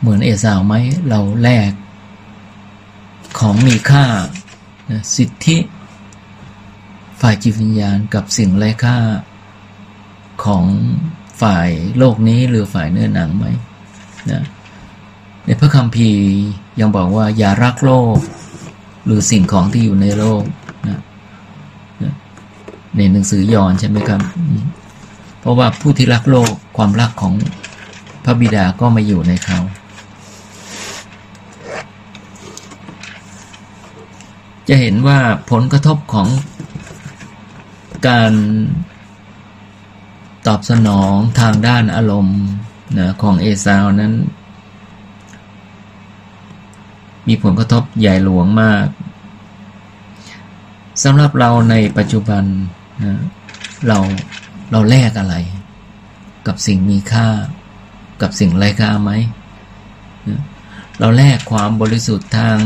[0.00, 0.74] เหมือนเอสาวไหม
[1.08, 1.70] เราแลก
[3.38, 4.04] ของมีค่า
[4.90, 5.58] นะสิทธิ
[7.20, 8.98] ฝ่ายจิตวิญญาณกับสิ่งไร้ค่า
[10.44, 10.64] ของ
[11.40, 13.46] ฝ่ายโลกนี้หรือฝ่ายเนื้อหนังไหม
[14.30, 14.42] นะ
[15.46, 16.22] ในพระคัมภีร์
[16.80, 18.16] ยังบอกว่าอย่ารักโลก
[19.04, 20.42] หรือสิ่งของที่อยู่ในโลก
[20.88, 21.00] นะ
[22.96, 24.20] ในหนังสือยอห์นใช่ไหมครับ
[25.40, 27.34] เพราะว่าผู้ที่รักโลกความรักของ
[28.24, 29.58] พระบิดาก็มาอยู่ในเขา
[34.68, 35.18] จะเห็นว่า
[35.50, 36.28] ผลกระทบของ
[38.08, 38.32] การ
[40.46, 42.40] ตอบสนองทางด้านอารมณ์
[42.98, 44.14] นะของเอซาวนั้น
[47.28, 48.86] มีผลกระทบใหญ่หลวงมาก
[51.04, 52.44] สำหรับเราในปัจจุบัน
[53.04, 53.14] นะ
[53.88, 53.98] เรา
[54.72, 55.34] เราแลกอะไร
[56.46, 57.28] กับสิ่งมีค่า
[58.22, 59.10] กับสิ่งไร้ค่าไหม
[60.28, 60.40] นะ
[60.98, 62.58] เราแลกความบริสุทธิ์ทาง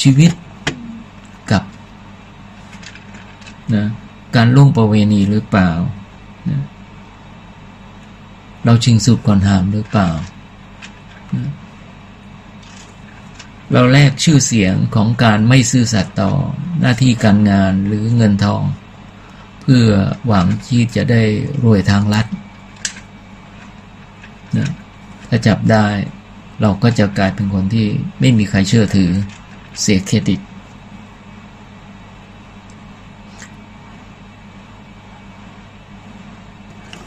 [0.00, 0.32] ชีวิต
[3.74, 3.86] นะ
[4.36, 5.70] การล่วงประเวณีหรือเปล่า
[6.48, 6.60] นะ
[8.66, 10.08] เราชิงสุดก่อนหามหรือเปล่า
[13.72, 16.30] เราแลกชื่อเสียงของการไม่ซื่อสัตย์ต่อ
[16.80, 18.62] หน้าที่การงานหรือเงินทอง
[19.62, 19.86] เพื่อ
[20.26, 21.22] หวังที่จะได้
[21.64, 22.26] รวยทางลัด
[24.58, 24.70] นะ
[25.28, 25.86] ถ้าจับได้
[26.60, 27.86] เราก็จะกลายเป็นคนที่
[28.20, 29.10] ไม่มีใครเชื่อถือ
[29.80, 30.40] เสียเครดิต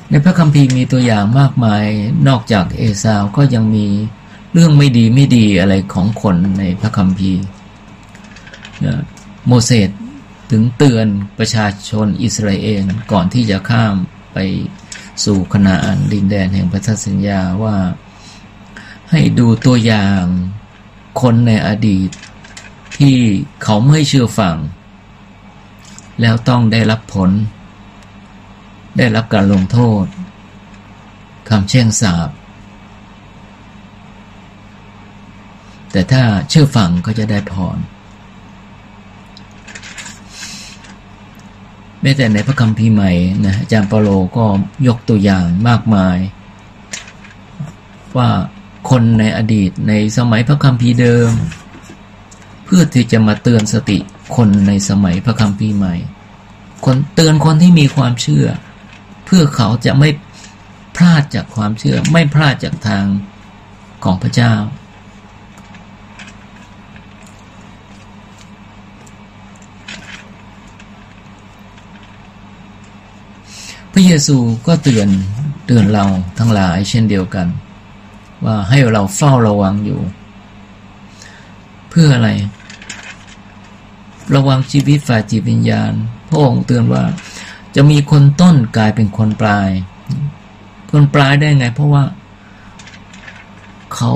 [0.09, 1.85] ในพระคัมภีร์มีตัวอย่างมากมาย
[2.27, 3.87] นอกจากเอซาวก็ยังมี
[4.53, 7.43] เรื่องไม่ดีไม่ดีอะไรของคนในพระคัมภีร์
[8.85, 8.95] นะ
[9.47, 9.89] โมเสส
[10.51, 11.07] ถึงเตือน
[11.39, 13.93] ประชาชนอิสราเอลก่อนที่จะข้าม
[14.33, 14.37] ไป
[15.25, 17.75] สู่คณาอันดินแดนแห่งพันธสัญญาว่า
[19.11, 20.23] ให้ดูตัวอย่าง
[21.21, 22.09] คนในอดีต
[22.97, 23.17] ที่
[23.63, 24.55] เขาไม่เชื่อฟัง
[26.21, 27.29] แล้วต้องได้รับผล
[29.01, 30.05] ได้รับการลงโทษ
[31.49, 32.29] คำแช่งสาบ
[35.91, 37.77] แต่ถ้าเชื่อฟังก็จะได้พร
[42.01, 43.11] แม้แต่ในพระคัมภีร์ใหม่
[43.45, 44.45] นะอาจารย์เปโลก็
[44.87, 46.17] ยกตัวอย่างมากมาย
[48.17, 48.29] ว่า
[48.89, 51.31] คนในอดีตในสมัยพระคัมภีร์เดิม
[52.65, 53.97] เพื่อที่จะมาเตือนสติ
[54.35, 55.95] คนในสมัยพระคัมภีร์ใหม่
[56.85, 58.47] คนเตือนคนที่มีความเชื่อ
[59.31, 60.09] เพื่อเขาจะไม่
[60.97, 63.05] พลาดจากความเชื่อ ไม่พลาดจากทาง
[64.03, 64.53] ของพระเจ้า
[73.93, 74.37] พระเยซู
[74.67, 75.09] ก็เตือน
[75.67, 76.05] เตือนเรา
[76.39, 77.47] ทั้งหลายเช่นเดียวกัน
[78.45, 80.01] ว่าให้เราเฝ้าระวังอยู่
[81.89, 82.29] เพื่ออะไร
[84.35, 85.91] ระวังชีวิตฝ่ายจิตวิญญาณ
[86.29, 87.03] พระองค์เตือนว่า
[87.75, 89.69] จะมีคนต้นกลายเป็นคนปลาย
[90.91, 92.03] คนปลายได้ไง เพราะว่า
[93.93, 94.11] เขา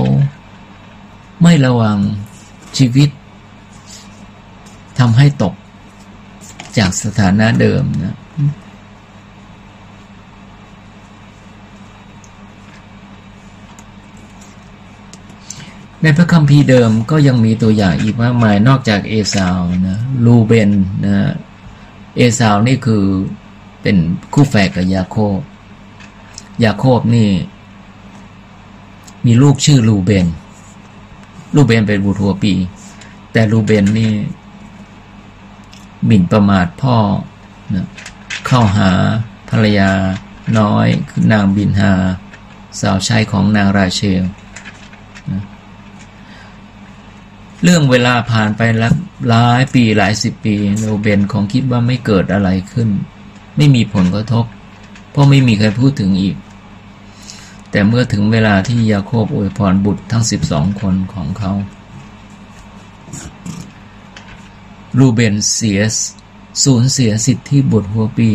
[1.44, 1.98] ไม่ระวัง
[2.78, 3.10] ชีวิต
[5.00, 5.54] ทำให้ตก
[6.78, 8.18] จากสถานะเดิมนะ
[16.02, 19.58] ในพระคัมภีร์เดิมก็ยังมีตัวอย่างอีกมากมายนอกจากเอสาว
[19.90, 20.72] นะลูเบน
[21.06, 21.34] นะ
[22.18, 23.06] เอสาวนี่คือ
[23.84, 23.98] เป็น
[24.34, 25.40] คู่แฝดกับยาโคบ
[26.64, 27.30] ยาโคบนี่
[29.26, 30.28] มีลูกชื่อลูเบน
[31.56, 32.54] ลูเบนเป็นบุตรัวปี
[33.32, 34.14] แต่ลูเบนนี่
[36.06, 36.98] หมิ่นประมาทพ่อ
[37.74, 37.86] นะ
[38.48, 38.92] เข้าหา
[39.50, 39.92] ภรรยา
[40.60, 41.92] น้อยคือนางบินฮา
[42.80, 44.24] สาวใช้ของนางราเชล
[47.64, 48.62] เรื่องเวลาผ่านไป
[49.30, 52.90] หลายปีหลายสิบปีโนเบนคงคิดว่าไม่เกิดอะไรขึ้น
[53.58, 54.46] ไม่มีผลกระทบ
[55.12, 56.36] เพราะไม่มีใครพูดถึงอีก
[57.72, 61.52] แต่เมื่อถึงเวลาที่ยาโคบอวยพรบุตรทั้งสิบสองคนของเขา
[64.98, 65.82] รูเบนเสีย
[66.64, 68.32] สูญเสียสิทธิบุตรหัวปี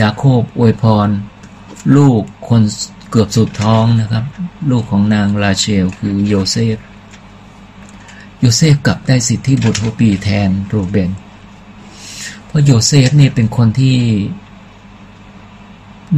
[0.00, 1.08] ยาโคบอวยพร
[1.96, 2.62] ลูกคน
[3.10, 4.24] เกือบสุดท้องนะครับ
[4.70, 6.78] ลูกของนางราเชลคือโยเซฟ
[8.38, 11.25] โยเซฟกลับได้สิทธิบุตรหัวปีแทนรูเบนเพ
[12.56, 13.98] ราะโยเซฟนี่เป็นคนที่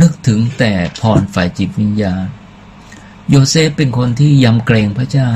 [0.01, 2.27] นึกถึงแต่พรฝ่ายจิตวิญญาณ
[3.31, 5.33] โยเซฟเป็นคนที่ยำเกรงพระเจ้า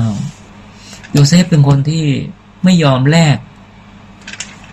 [1.11, 2.05] โยเซฟเป็นคนที่
[2.63, 3.37] ไม่ยอมแลก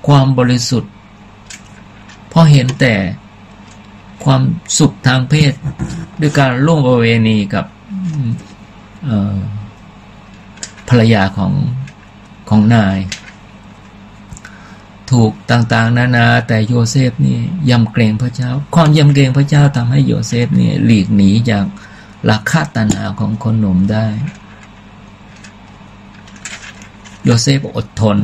[0.07, 0.93] ความบริสุทธิ์
[2.29, 2.95] เพราะเห็นแต่
[4.25, 4.43] ความ
[4.79, 5.53] สุขทางเพศ
[6.21, 7.65] ด้วยการล่วงประเวณีกับ
[10.89, 11.53] ภรรยาของ
[12.49, 12.99] ของนาย
[15.13, 17.39] ถูกต่างๆ นานาแต่โยเซฟนี่
[17.71, 21.65] ยำเกรงพระเจ้าความยำเกรงพระเจ้าทำให้โยเซฟนี่หลีกหนีจาก
[22.25, 24.07] หลักคาตันาของคนหนุ่มได้
[27.25, 28.19] โยเซฟอดทน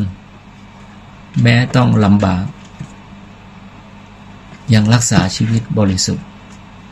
[1.43, 2.45] แม้ต้องลำบาก
[4.75, 6.27] ยังรักษาชีวิตบริสุทธิ์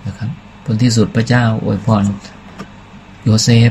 [0.07, 0.31] นะครับ
[0.65, 2.05] ผลที่สุดพระเจ้าอวยพร
[3.25, 3.71] โยเซฟ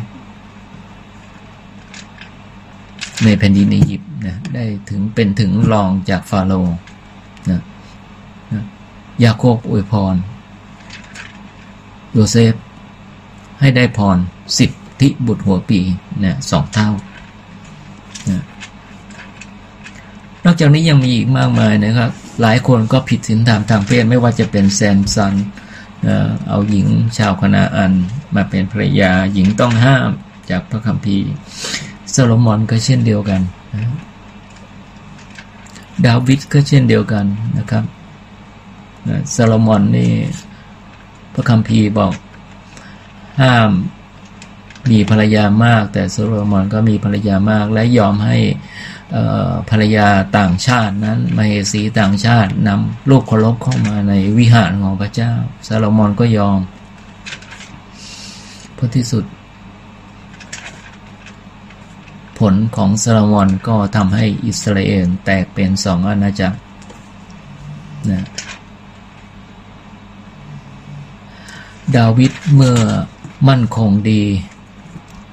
[3.23, 6.75] ในแผ่นดินอียิปต์ นะได้ถึงเป็นถึงรองจากฟาโรห์
[7.49, 7.61] นะ
[8.53, 8.63] นะ
[9.23, 10.15] ยาโคบอวยพร
[12.11, 12.53] โยเซฟ
[13.59, 14.17] ให้ได้พร
[14.57, 15.79] สิบทิบุตรหัวปี
[16.23, 16.89] นะสองเท่า
[18.29, 18.43] นะ
[20.45, 22.09] นอกจากนี้ยังมีอีกมากมายนะครับ
[22.41, 25.33] หลายคนก็ผิดศีลธรรมทางเพศไม่ว่าจะเป็นแซมซัน
[26.47, 27.91] เอาหญิงชาวคานาอัน
[28.35, 30.09] มาเป็นภรรยาหญิงต้องห้าม
[30.49, 31.29] จากพระคัมภีร์
[32.11, 33.41] โซโลมอนก็เช่นเดียวกัน
[36.05, 37.25] ดาวิดก็เช่นเดียวกัน
[37.57, 37.83] นะครับ
[39.31, 40.11] โซโลมอนนี่
[41.33, 42.13] พระคัมภีร์บอก
[43.41, 43.69] ห้าม
[44.91, 48.37] มีภรรยามาก แต่โซโลมอนก็มีภรรยามาก และยอมให้
[49.69, 55.33] ภรรยาต่างชาตินั้นมาเหสีต่างชาตินำลูกเคารพเข้ามาในวิหารของพระเจ้า
[55.63, 56.59] โซโลมอนก็ยอม
[58.75, 59.25] เพราะที่สุด
[62.32, 66.57] ผ ลของซาลมอนก็ทำให้อิสราเอลแตกเป็นสองอาณาจักร
[68.11, 68.23] นะ
[71.97, 72.75] ดาวิดเมื่อ
[73.49, 74.23] มั่นคงดี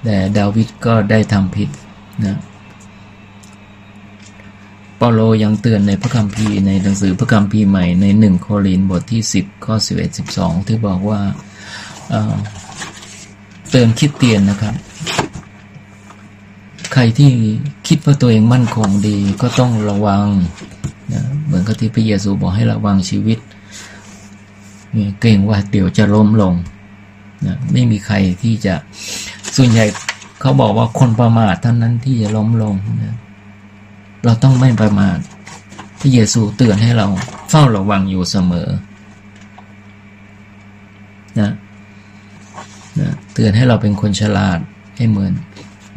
[0.04, 1.68] แต่ดาวิดก็ได้ทำผิด
[2.26, 2.38] นะ
[4.96, 11.20] เปาโลยังเตือนในพระคัมภีร์ในหนังสือพระคัมภีร์ใหม่ในหนึ่งโครินบทที่สิบข้อสิบเอ็ดสิบสองที่บอกว่า
[13.70, 14.74] เตือนคิดเตียนนะครับ
[16.92, 17.30] ใครที่
[17.88, 20.26] คิดว่าตัวเองมั่นคงดีก็ต้องระวัง
[21.12, 23.38] นะเหมือนกับที่พระเยซูบอกให้ระวังชีวิต
[25.20, 26.54] เกรงว่าเดี๋ยวจะล้มลง
[27.46, 28.74] นะไม่มีใครที่จะ
[29.56, 29.84] ส่วนใหญ่
[30.40, 33.16] เขาบอกว่าคนประมาทเท่านั้นที่จะล้มลงนะ
[34.24, 35.18] เราต้องไม่ประมาท
[36.00, 37.06] พระเยซูเตือนให้เรา
[37.50, 38.68] เฝ้าระวังอยู่เสมอ
[41.40, 41.50] นะ
[43.00, 44.58] นะเตือนให้เราเป็นคนฉลาด
[44.96, 45.32] ให้เหมือน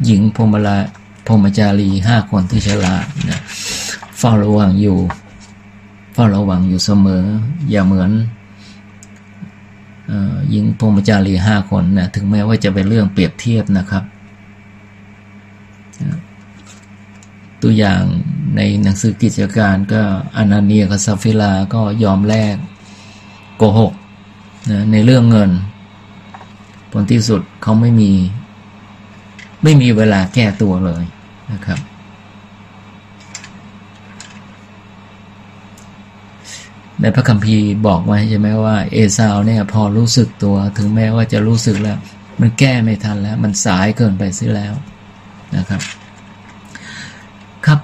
[0.04, 0.76] หญิงพรมลา
[1.26, 3.40] พรมจารีห้าคนที่ฉลาดนะ
[4.18, 4.98] เฝ้าระวังอยู่
[6.12, 7.24] เฝ้าระวังอยู่เสมอ
[7.70, 8.10] อย่าเหมือน
[10.50, 14.04] หญิงพรมจารีห้าคนนะถึงแม้ว่าจะเป็นเรื่องเปรียบเทียบนะครับ
[17.62, 18.02] ตัวอย่าง
[18.56, 20.02] ในหนังสือกิจการก็
[20.36, 22.56] อนาเนียกับซาฟิลาก็ยอมแลก
[23.56, 23.92] โกหก
[24.70, 25.50] นะในเรื่องเงิน
[26.90, 28.12] ผลที่สุดเขาไม่มี
[29.64, 31.04] ไม่มีเวลาแก้ตัวเลย
[31.52, 31.80] นะครับ
[37.00, 41.98] ในพระคัมภีร์บอกไว้ใช่ไหมว่า เอซาวเนี่ย พอรู้สึกตัวถึงแม้ว่าจะรู้สึกแล้ว
[42.40, 44.74] มันแก้ไม่ทันแล้ว มันสายเกินไปเสียแล้ว
[45.56, 45.82] นะครับ
[47.66, 47.78] ครับ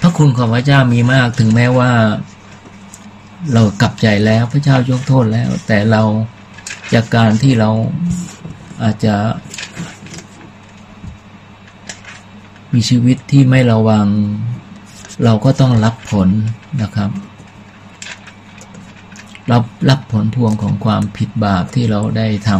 [0.00, 1.90] พระคุณของพระเจ้ามีมากถึงแม้ว่า
[3.52, 6.02] เรากลับใจแล้วพระเจ้ายกโทษแล้ว แต่เรา
[6.94, 7.70] จากการที่เรา
[8.82, 9.14] อาจจะ
[12.72, 14.06] มีชีวิตที่ไม่ระวัง
[15.24, 16.28] เราก็ต้องรับผล
[16.82, 17.10] นะครับ
[19.52, 22.50] รับรับผลพวงของความผิดบาปที่เราได้ท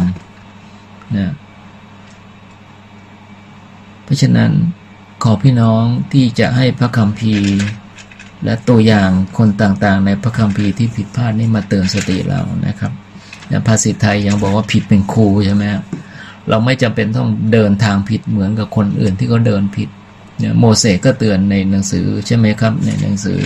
[0.53, 1.33] ำนะ
[4.03, 4.51] เพราะฉะนั้น
[5.23, 5.83] ขอพี่น้อง
[6.13, 7.57] ที่จะให้พระคัมภีร์
[8.43, 12.91] และตัวอย่างคนต่างๆ ในพระคัมภีร์ที่ผิดพลาดนี่มาเตือนสติเรานะครับ
[13.67, 15.63] ภาษิตไทยยังบอกว่าผิดเป็นครูใช่ไหม
[16.49, 19.89] เราไม่จำเป็นต้องเดินทางผิดเหมือนกับคนอื่นที่เขาเดินผิด
[20.39, 23.39] เนี่ยโมเสสก็เตือนในหนังสือใช่ไหมครับ ในหนังสือ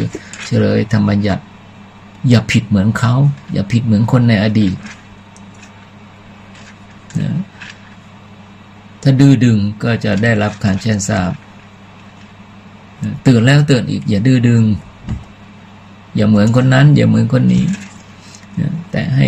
[0.45, 1.43] เฉลยธรรมบัญญัติ
[2.29, 3.13] อย่าผิดเหมือนเขา
[3.53, 4.75] อย่าผิดเหมือนคนในอดีต
[7.19, 7.29] นะ
[9.01, 11.31] ถ้าดื้อดึงก็จะได้รับการแช่งสาบ
[13.27, 14.63] ตื่นแล้วเตื่นอีก อย่าดื้อดึง
[16.15, 17.65] อย่าเหมือนคนนั้น อย่าเหมือนคนนี้
[18.91, 19.27] แต่ให้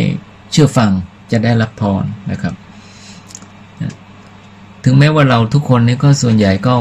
[0.52, 0.90] เชื่อฟัง
[1.32, 2.54] จะได้รับพรนะครับ
[4.84, 6.76] ถึงแม้ว่าเราทุกคนนี่ก็ส่วนใหญ่ก็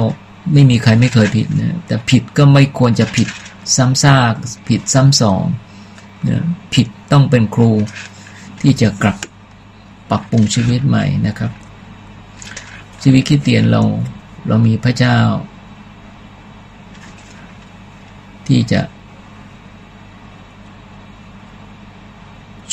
[0.53, 3.29] ไม่มีใครไม่เคยผิดนะแต่ผิดก็ไม่ควรจะผิด
[3.77, 4.33] ซ้ำซาก
[4.69, 5.45] ผิดซ้ำสอง
[6.29, 7.71] นะผิดต้องเป็นครู
[8.61, 9.17] ที่จะกลับ
[10.11, 11.51] ปรับปรุงชีวิตใหม่นะครับ
[13.03, 13.83] ชีวิตคิดเตียนเรา
[14.49, 15.19] เรามีพระเจ้า
[18.47, 18.81] ที่จะ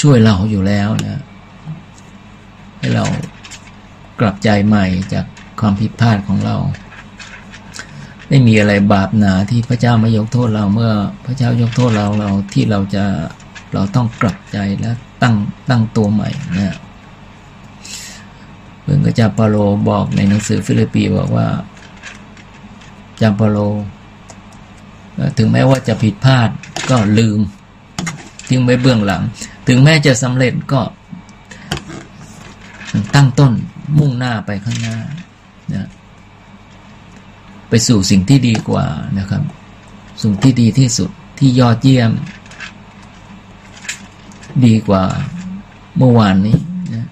[0.02, 1.22] ช่วยเราอยู่แล้วนะ
[2.78, 3.06] ให้เรา
[4.20, 5.26] กลับใจใหม่จาก
[5.60, 6.58] ความผิดพลาดของเรา
[8.32, 10.94] ไม่มีอะไรบาปหนาที่พระเจ้าไม่ยกโทษเราเมื่อ
[11.26, 13.06] พระเจ้ายกโทษเราเราที่เราจะ
[13.74, 15.36] เราต้องกลับใจและตั้ง
[15.70, 16.30] ตั้งตัวใหม่
[16.60, 16.78] นะ
[18.82, 19.56] เพื่อนกระจาปาโล
[19.90, 21.48] บอกในหนังสือฟิลิปปีบอกว่า
[23.22, 23.58] จาปาโล
[25.38, 26.50] ถึงแม้ว่าจะผิดพลาด
[26.90, 27.40] ก็ลืม
[28.48, 29.22] ทิ้งไว้เบื้องหลัง
[29.68, 30.82] ถึงแม้จะสำเร็จก็
[33.16, 33.52] ตั้งต้น
[33.98, 34.98] มุ่งหน้าไปข้างหน้า
[35.74, 35.88] นะ
[37.74, 38.86] ไปสู่สิ่งที่ดีกว่า
[39.20, 39.44] นะครับ
[40.22, 41.10] สิ่งที่ดีที่สุด
[41.40, 42.12] ที่ยอดเยี่ยม
[44.66, 45.04] ดีกว่า
[45.98, 46.58] เมื่อวานนี้
[46.94, 47.08] นะ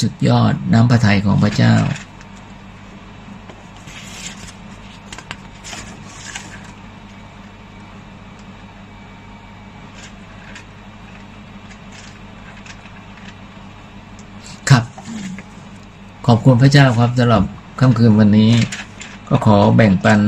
[0.00, 1.74] สุดยอดน้ำพระทัยของพระเจ้า
[14.70, 14.84] ครับ
[16.26, 17.42] ขอบคุณพระเจ้าครับสำหรับ
[17.80, 18.52] ค่ำคืนวันนี้
[19.28, 20.20] ก็ขอแบ่งปัน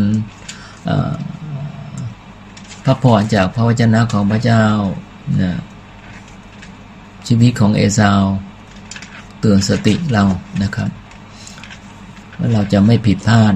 [2.85, 4.65] พระพรจากพระวจนะของพระเจ้า
[5.43, 5.53] นะ
[7.27, 8.23] ชีวิตของเอซาว
[9.41, 10.25] เตือนสติเรา
[10.63, 10.91] นะครับ
[12.39, 13.55] ว่าเราจะไม่ผิดพลาด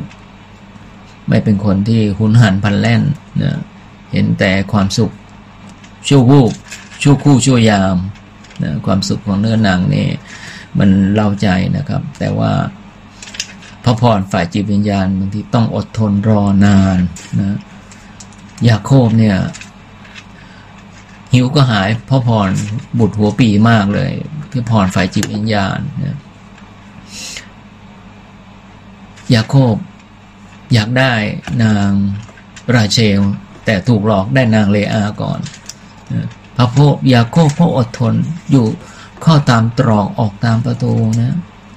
[1.29, 3.03] ไม่เป็นคนที่หุนหันพันแล่น
[3.43, 3.53] นะ
[4.13, 5.13] เห็นแต่ความสุข
[6.09, 6.53] ชั่ววูบ
[7.03, 7.97] ชั่วคู่ชั่วยาม
[8.63, 10.09] นะความสุขของเนื้อหนังนี่
[10.79, 12.53] มันเล่าใจนะครับ แต่ว่า
[13.85, 16.99] พระพรฝ่ายจิตวิญญาณบางทีต้องอดทนรอนาน
[17.41, 17.59] นะ
[18.69, 19.37] ยาโคบเนี่ย
[21.33, 22.49] หิวก็หายพระพร
[22.99, 24.13] บุตรหัวปีมากเลย
[24.51, 26.19] ที่พรฝ่ายจิตวิญญาณนะ
[29.35, 29.77] ยาโคบ
[30.73, 31.13] อยากได้
[31.63, 31.89] นาง
[32.75, 33.21] ราเชล
[33.65, 35.41] แต่ถูกหลอกได้นางเลอาก่อน
[36.57, 36.77] พระโพ
[37.13, 38.15] ยาโคบก็อดทน
[38.51, 38.67] อยู่
[39.25, 41.37] ข้าตามตรอกออกตามประตูนะ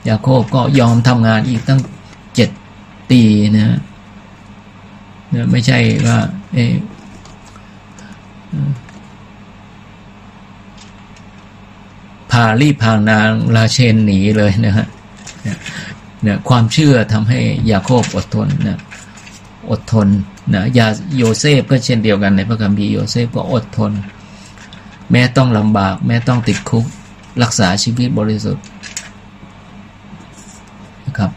[0.10, 1.82] ยาโคบก็ยอมทำงานอีกตั้ง
[2.36, 2.50] เจ็ด
[3.10, 3.22] ปี
[3.56, 3.80] นะ
[5.34, 6.20] นะไม่ใช่ว่า
[6.54, 6.60] เอ
[12.32, 14.88] พารีพางนางราเชนหนีเลยนะฮะ
[16.24, 17.40] เนี่ยความเชื่อทำให้
[17.72, 18.80] ยาโคบอดทนนะ
[19.70, 20.08] อดทน
[20.54, 20.88] นะยา
[21.18, 23.92] โยเซฟก็เช่นเดียวกันในพระคัมภีร์โยเซฟก็อดทน
[25.12, 26.86] แม้ต้องลำบาก แม้ต้องติดคุก
[27.44, 28.64] รักษาชีวิตบริสุทธิ์
[31.06, 31.32] นะครับ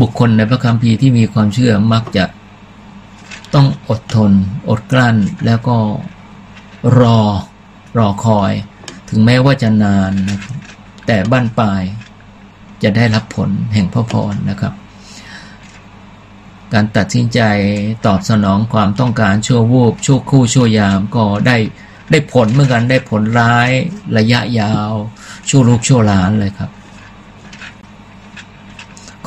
[0.00, 2.24] บุคคลในพระคัมภีร์ที่มีความเชื่อมักจะ
[3.54, 4.32] ต้องอดทน
[4.68, 5.16] อดกลั้น
[5.46, 5.78] แล้วก็
[6.98, 7.18] รอ
[7.98, 8.52] รอคอย
[9.08, 10.56] ถึงแม้ว่าจะนานนะครับ
[11.06, 11.82] แต่บ้านปลาย
[12.82, 14.74] จะได้รับผลแห่งพระพรนะครับ
[16.72, 17.40] การตัดสินใจ
[18.06, 21.56] ตอบสนองความต้องการชั่ววูบชั่วคู่ชั่วยามก็ได้
[22.10, 23.70] ได้ผลเหมือนกันได้ผลร้าย
[24.18, 24.92] ระยะยาว
[25.48, 26.70] ชั่วลูกชั่วหลานเลยครับ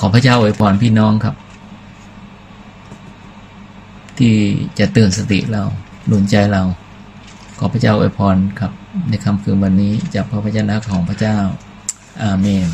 [0.04, 1.36] ขอพระเจ้าอวยพรพี่น้องครับ
[4.18, 4.34] ที่
[4.80, 5.64] จะเตือนสติเรา
[6.08, 6.64] หนุนใจเรา
[7.60, 8.72] ขอพระเจ้าอวยพรครับ
[9.10, 11.38] ในคำคืนวันนี้จากพระพจนะของพระเจ้า
[12.24, 12.68] อาเมน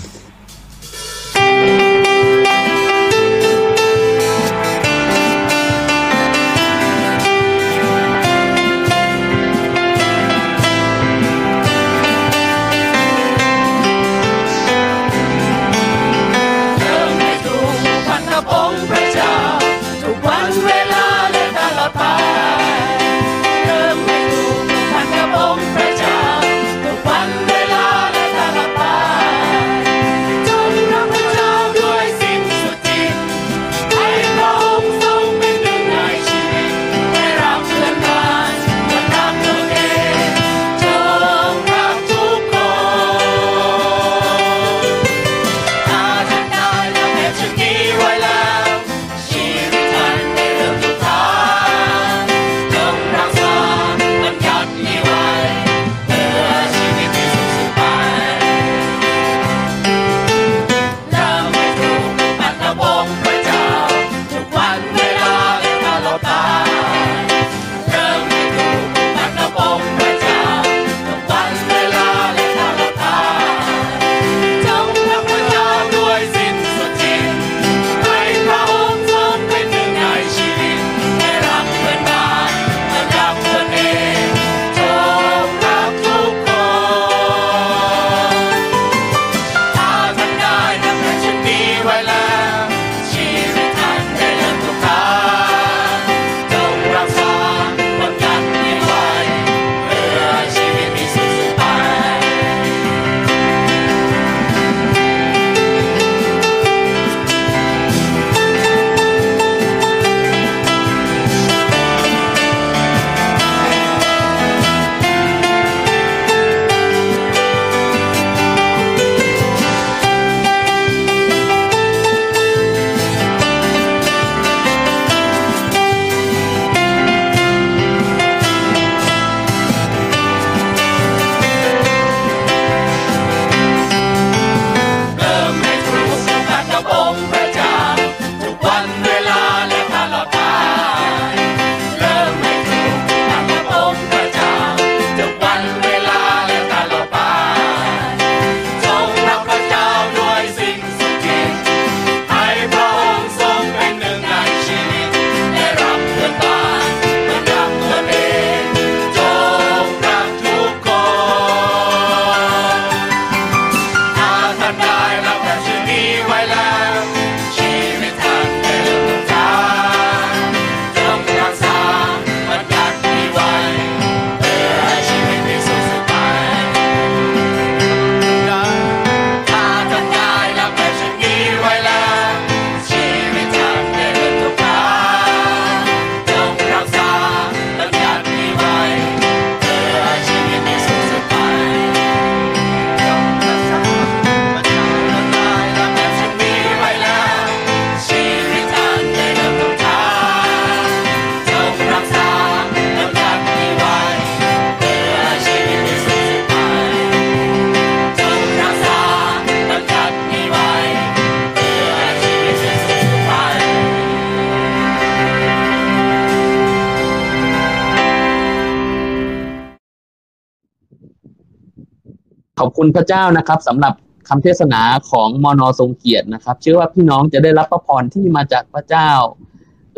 [222.88, 223.94] คุณพระเจ้านะครับสำหรับ
[224.30, 224.82] คำเทศนา
[225.12, 229.10] ของมอนอทรงเกียรตินะครับเชื่อว่าพี่น้องจะได้รับพระพรที่มาจากพระเจ้า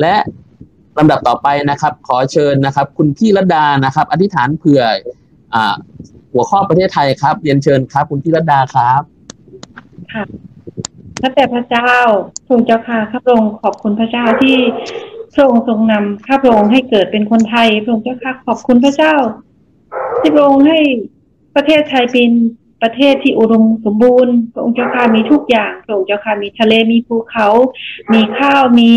[0.01, 0.15] และ
[0.97, 4.81] ลำดับต่อไปนะครับ ขอเชิญนะครับ คุณพี่รัดานะครับ อธิษฐานเผื่อ
[5.53, 5.55] อ
[6.33, 9.01] หัวข้อประเทศไทยครับ เรียนเชิญครับ คุณพี่รัดาครับ
[10.13, 10.23] ค่ะ
[11.21, 11.91] พระแต่พระเจ้า
[12.49, 14.57] ทรงเจ้าค่ะข้าพระองค์ขอบคุณพระเจ้าที่
[15.33, 19.13] พระองค์ทรงนำข้าพระองค์ให้เกิดเป็นคนไทยพระองค์เจ้าค่ะขอบคุณพระเจ้า
[20.19, 20.79] ที่พระองค์ให้
[21.55, 22.31] ประเทศไทยเป็น
[22.83, 27.47] ประเทศที่อุดมสมบูรณ์ พระองค์เจ้าค่ะมีทุกอย่าง พระองค์เจ้าค่ะมีทะเลมีภูเขา
[28.13, 28.91] มีข้าวมี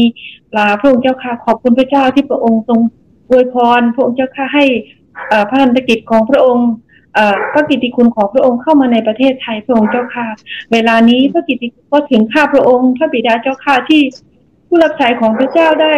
[0.53, 2.81] ปลาพระองค์เจ้าค่ะขอบคุณพระเจ้าที่พระองค์ทรง
[3.31, 4.65] อวยพร พระองค์เจ้าค่ะให้
[5.49, 6.69] พระพันธกิจของพระองค์
[7.53, 10.27] พระกิติคุณของพระองค์เข้ามาในประเทศไทยพระองค์เจ้าค่ะ
[10.73, 14.03] เวลานี้พระกิตติคุณก็ถึงข้าพระองค์ พระบิดาเจ้าค่ะที่
[14.69, 15.95] ผู้รับใช้ของพระเจ้าได้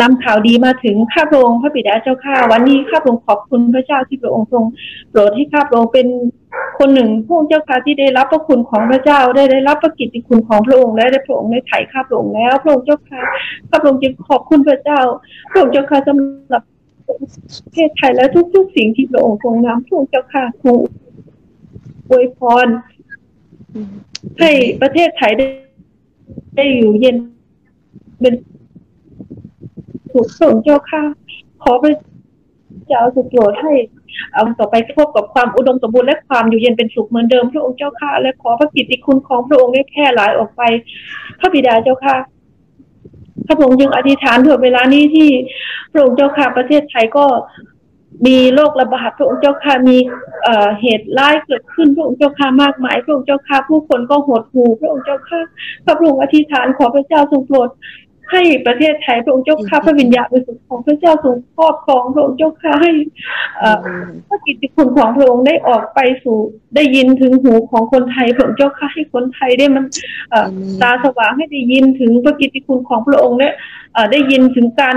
[0.00, 4.64] นำข่าวดีมาถึงข้าพระองค์พระบิดาเจ้าค่ะวันนี้ข้าพระองค์ขอบคุณพระเจ้าที่พระองค์ทรง
[5.10, 6.06] โปรดให้ข้าพระองค์เป็น
[6.78, 13.20] คนหนึ่งพระองค์เจ้าค่ะที่ได้รับพระคุณของพระเจ้าได้ได้รับพระกิตติคุณของพระองค์และได้พระองค์ได้ไถ่ข้าพระองค์แล้วพระองค์เจ้าค่ะ
[13.68, 15.00] ข้าพระองค์จึงขอบคุณพระเจ้า
[15.50, 16.62] พระองค์เจ้าค่ะสำหรับ
[17.64, 20.76] ประเทศไทยและทุก ๆ สิ่งที่พระองค์ทรงนำพระองค์เจ้าค่ะทรง
[22.10, 22.66] อวยพร
[24.38, 24.50] ให้
[24.82, 25.46] ประเทศไทยได้
[26.56, 27.16] ได้อยู่เย็น
[28.20, 28.34] เป็น
[30.12, 31.02] สุขสงเจ้าค่ะ
[31.62, 31.92] ขอพระ
[32.88, 33.72] เจ้าสุดโปรดให้
[34.32, 40.62] เอาต่อไปพบกับความอุดมสมบูรณ์และความอยู่เย็นเป็นสุขเหมือนเดิมพระองค์เจ้าค่ะและขอพระกิตติคุณของพระองค์ได้แพร่หลายออกไป
[41.40, 42.16] พระบิดาเจ้าค่ะ
[43.46, 45.28] ข้าพระองค์ยังอธิษฐานเผื่อเวลานี้ที่
[45.92, 47.26] พระองค์เจ้าค่ะประเทศไทยก็
[48.26, 49.96] มีโรคระบาดพระองค์เจ้าค่ะมี
[50.44, 55.40] เอ่อเหตุร้ายเกิดขึ้นพระองค์เจ้าค่ะมากมายพระองค์เจ้าค่ะผู้คนก็หดหู่พระองค์เจ้าค่ะ
[55.84, 57.68] พระองค์อธิษฐานขอพระเจ้าทรงโปรด
[58.30, 62.92] ให้ประเทศไทยพระองค์เจ้าข้าพระวิญญาณบริสุทธิ์ของพระเจ้าทรงครอบครองพระองค์เจ้าข้าให้
[63.58, 63.78] เอ่อ
[64.28, 66.38] พระกิตติคุณของพระองค์ได้ออกไปสู่
[66.74, 69.84] ได้ยินถึงหูของคนไทยพระองค์เจ้าข้าให้คนไทยได้มัน
[70.30, 70.48] เอ่อ
[70.82, 73.50] ตาสว่างให้ได้ยินถึงพระกิตติคุณของพระองค์และ
[73.92, 74.96] เอ่อได้ยินถึงการ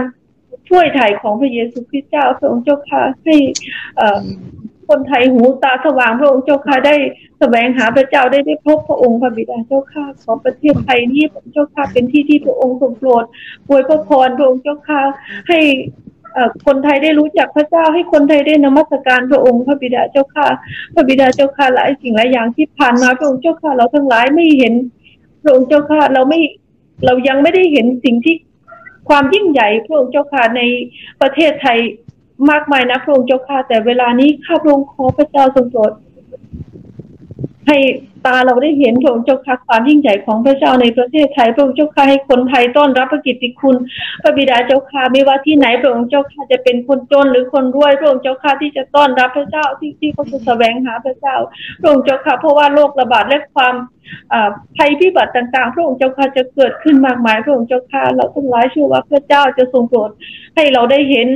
[0.69, 3.35] ช่วยไถ่ของพระเยซูคริสต์เจ้าพระองค์เจ้าข้าให้
[3.97, 4.19] เอ่อ
[4.93, 6.95] คนไทยหูตาสว่างพระองค์เจ้าค่ะได้
[7.39, 13.23] แสวงหาพระเจ้าได้ได้พบพระองค์พระบิดาเจ้าค่ะขอประเทศไทยนี้พระเจ้าค่ะเป็นที่ที่พระองค์ทรงโปรด
[13.67, 15.01] อวยพระพรพระองค์เจ้าค่ะ
[15.49, 15.59] ให้
[16.35, 20.47] อ่อคนไทยได้รู้จักพระเจ้าให้คนไทยได้นมัสการพระองค์พระบิดาเจ้าค่ะ
[20.93, 24.73] พระบิดาเจ้าค่ะหลายสิ่งหลายอย่างที่ผ่านมาพระองค์เจ้าค่ะ เราทั้งหลายไม่เห็น
[25.41, 26.39] พระองค์เจ้าค่ะเราไม่
[27.05, 28.35] เรายังไม่ได้เห็นสิ่งที่
[29.09, 30.61] ความยิ่งใหญ่พระองค์เจ้าค่ะใน
[31.21, 31.77] ประเทศไทย
[32.49, 35.91] มากมายนะพระองค์เจ้าค่ะ แต่เวลานี้ข้าพระองค์ขอพระเจ้าทรงโปรด
[37.67, 37.77] ให้
[38.25, 43.75] ตาเราได้เห็นพระองค์เจ้าค่ะความยิ่งใหญ่ของพระเจ้าในประเทศไทยพระองค์เจ้าค่ะให้คนไทยต้อนรับพระกิตติคุณ
[44.21, 51.35] พระบิดาเจ้าค่ะไม่ว่าที่ไหนพระองค์เจ้าค่ะจะเป็นคนจนหรือคนรวยพระองค์เจ้าค่ะที่จะต้อนรับพระเจ้าที่ที่เขาจะแสวงหาพระเจ้า
[51.81, 53.75] พระองค์เจ้าค่ะเพราะว่าโรคระบาดและความ
[54.33, 54.35] อ
[54.77, 60.09] ภัยพิบัติต่างๆ พระองค์เจ้าค่ะจะเกิดขึ้นมากมาย พระองค์เจ้าค่ะเราทั้งหลายเชื่อว่าพระเจ้าจะทรงโปรด
[60.55, 61.27] ให้เราได้เห็น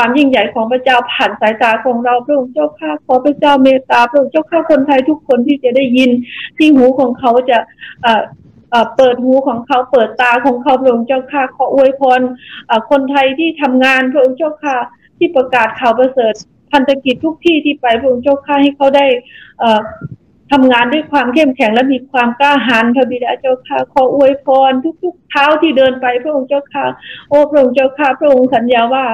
[0.00, 6.10] ความยิ่งใหญ่ของพระเจ้าผ่านสายตาของเราพระองค์เจ้าข้าขอพระเจ้าเมตตาพระองค์เจ้าข้าคนไทยทุกคนที่จะได้ยิน
[6.58, 7.58] ที่หูของเขาจะ
[8.02, 8.22] เอ่อ
[8.70, 12.20] เอ่อเปิดหูของเขาเปิดตาของเขาพระองค์เจ้าข้าขออวยพร
[12.70, 14.74] อ่คนไทยที่ทำงานพระองค์เจ้าข้า
[15.18, 16.34] ที่ประกาศข่าวประเสริฐ
[16.72, 19.06] พันธกิจทุกที่ที่ไปพระองค์เจ้าข้าให้เขาได้
[19.62, 19.70] อ่
[20.52, 24.72] ทำงานด้วยความเข้มแข็งและมีความกล้าหาญพระบิดาเจ้าค่ะ ขออวยพร
[25.02, 26.86] ทุกๆเท้าที่เดินไปพระองค์เจ้าค่ะ
[27.28, 29.04] โอ้พระองค์เจ้าค่ะ พระองค์สัญญาว่า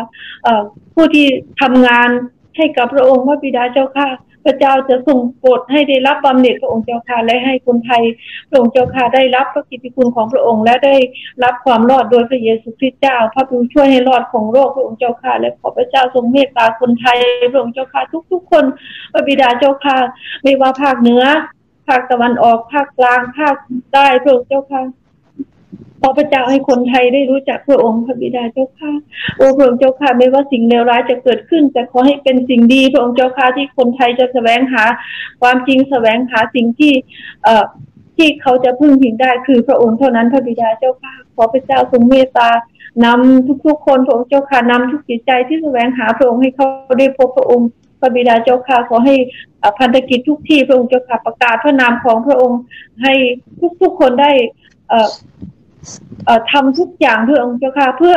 [0.95, 1.27] ผู้ที่
[1.63, 2.09] ทำงาน
[2.57, 4.09] ให้กับพระองค์พระบิดาเจ้าค่ะ
[4.45, 8.03] พระเจ้าจะทรงโปรดให้ได้รับบำเหน็จพระองค์เจ้าค่ะและให้คนไทย
[8.49, 10.97] พระองค์เจ้าค่ะได้รับพระกิตติคุณของพระองค์ และได้
[11.45, 17.19] รับความรอดโดยพระเยซูคริสต์เจ้า พระผู้ช่วยให้รอดของโลกพระองค์เจ้าค่ะและขอพระเจ้าทรงเมตตาคนไทย
[17.53, 18.65] พระองค์เจ้าค่ะทุก ๆ คน
[19.13, 19.97] พระบิดาเจ้าค่ะ
[20.43, 21.25] ไม่ว่าภาคเหนือ
[21.89, 23.57] ภาคตะวันออกภาคกลางภาค
[23.93, 24.83] ใต้พระองค์เจ้าค่ะ
[26.01, 28.93] ขอพระเจ้าให้คนไทยได้รู้จักพระองค์พระบิดาเจ้าค่ะ
[29.37, 34.85] โอ้พระองค์เจ้าค่ะไม่ว่าสิ่งเลวร้ายจะเกิดขึ้น แต่ขอให้เป็นสิ่งดี พระองค์เจ้าค่ะที่คนไทยจะแสวงหา
[35.41, 36.93] ความจริงแสวงหาสิ่งที่
[37.45, 37.65] เอ่อ
[38.17, 42.49] ที่เขาจะพึ่งพิงได้คือพระองค์เท่านั้นพระบิดาเจ้าค่ะขอพระเจ้าทรงเมตตา
[43.05, 46.67] นำทุกๆ คนพระองค์เจ้าค่ะนำทุกจิตใจที่แสวงหาพระองค์ให้เขา
[46.99, 47.69] ได้พบพระองค์
[48.01, 49.15] พระบิดาเจ้าค่ะขอให้
[49.79, 52.61] พันธกิจทุกที่พระองค์เจ้าค่ะประกาศพระนามของพระองค์
[53.03, 53.15] ให้
[53.83, 54.33] ทุกๆคนได้
[54.89, 58.17] เทำทุกอย่างเพื่อองค์เจ้าค่ะ เพื่อ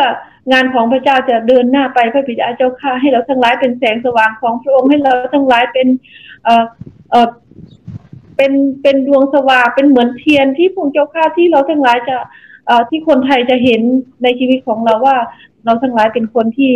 [0.51, 5.87] งานของพระเจ้าจะเดินหน้าไปพระบิดาเจ้าค่ะ ให้เราทั้งหลายเป็นแสงสว่างของพระองค์ให้เราทั้งหลายเป็น
[6.43, 6.65] เอ่อ
[7.11, 7.29] เอ่อ
[8.35, 8.51] เป็น
[8.81, 12.15] เป็นดวงสว่างเป็นเหมือนเทียนที่พระองค์เจ้าค่ะที่เราทั้งหลายจะ
[12.67, 13.81] เอ่อที่คนไทยจะเห็น
[14.23, 15.17] ในชีวิตของเราว่า
[15.65, 16.71] เราทั้งหลายเป็นคนที่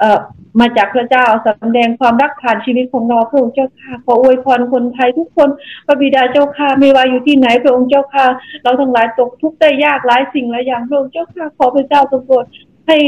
[0.00, 0.18] เอ่อ
[0.60, 5.48] มาจากพระเจ้าสำแดงความรักผ่านชีวิตของเราพระองค์เจ้าค่ะขออวยพรคนไทยทุกคน
[5.86, 8.26] พระบิดาเจ้าค่ะไม่ว่าอยู่ที่ไหนพระองค์เจ้าค่ะ
[8.62, 12.44] เราทั้งหลายตกทุกข์ได้ยากหลายสิ่งหลายอย่างพระองค์เจ้าค่ะขอพระเจ้าทรงโปรด
[12.88, 12.98] ให้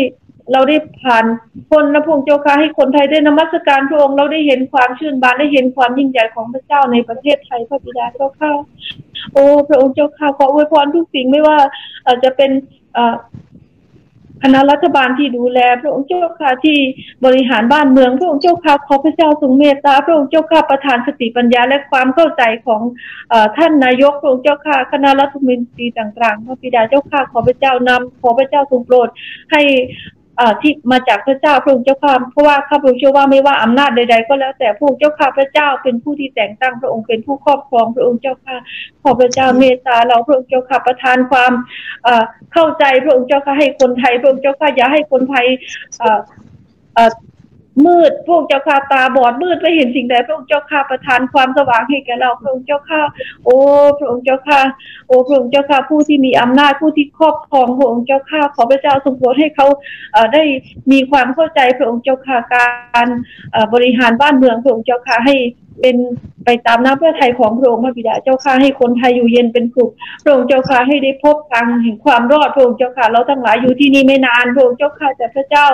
[0.52, 1.24] เราได้ผ่าน
[1.70, 8.52] คนนะพระองค์เจ้าค่ะให้คนไทยได้นมัสการพระองค์เราได้เห็นความชื่นบานได้เห็นความยิ่งใหญ่ของพระเจ้าในประเทศไทยพระบิดาเจ้าค่ะ
[9.32, 11.58] โอ้พระองค์เจ้าค่ะขออวยพรทุกสิ่งไม่ว่า
[12.06, 12.50] อาจจะเป็น
[12.96, 12.98] อ
[14.42, 16.78] คณะรัฐบาลที่ดูแล พระองค์เจ้าค่ะที่
[17.24, 22.80] บริหารบ้านเมือง พระองค์เจ้าค่ะขอพระเจ้าทรงเมตตาพระองค์เจ้าค่ะประทานสติปัญญาและความเข้าใจของ
[23.32, 29.08] อท่านนายกพระองค์เจ้าค่ะคณะรัฐมนตรีต่างๆพระบิดาเจ้าค่ะขอพระเจ้านำขอพระเจ้าทรงโปรด
[29.52, 29.62] ให้
[30.60, 38.56] ที่มาจากพระเจ้าพระองค์เจ้าข้าเพราะว่าข้าพระองค์เชื่อว่าไม่ว่าอำนาจใดๆก็แล้วแต่พระองค์เจ้าข้าพระเจ้าเป็นผู้ที่แต่งตั้งพระองค์เป็นผู้ครอบครองพระองค์เจ้าข้า
[39.02, 41.52] ขอพระเจ้าเมตตาเราพระองค์เจ้าข้าประทานความ
[42.52, 45.46] เข้าใจพระองค์เจ้าข้าให้คนไทย พระองค์เจ้าข้าอย่าให้คนไทย
[46.96, 46.98] อ
[47.86, 53.00] มืดพระองค์เจ้าข่าตาบอดมืดไม่เห็นสิ่งใดพระองค์เจ้าข่าประทานความสว่างให้แก่เราพระองค์เจ้าข่า
[53.44, 53.56] โอ้
[53.98, 54.60] พระองค์เจ้าข่า
[55.06, 59.66] โอ้พระองค์เจ้าข่าผู้ที่มีอำนาจผู้ที่ครอบครองพระองค์เจ้าข่าขอพระเจ้าทรงโปรดให้เขา
[60.12, 60.42] เอ่อได้
[60.92, 62.66] มีความเข้าใจพระองค์เจ้าข่ากา
[63.04, 63.06] ร
[63.52, 65.36] เอ่อบริหารบ้านเมืองพระองค์เจ้าข่าให้
[65.80, 65.96] เป็น
[66.44, 69.90] ไปตามน้ำพระทัยของพระองค์พระบิดาเจ้าค่ะให้คนไทยอยู่เย็นเป็นสุข
[70.22, 75.66] พระองค์เจ้าค่ะให้ได้พบทางแห่งความรอดพระองค์เจ้าค่ะเราทั้งหลายอยู่ที่นี่ไม่นานพระองค์เจ้าค่ะแต่พระเจ้า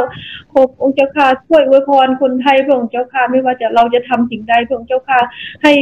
[0.53, 5.21] พระองค์เจ้าค่ะช่วยอวยพรคนไทยพระองค์เจ้าค่ะไม่ว่าจะเราจะทำสิ่งใดพระองค์เจ้าค่ะ
[5.63, 5.73] ให้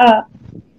[0.00, 0.18] อ่อ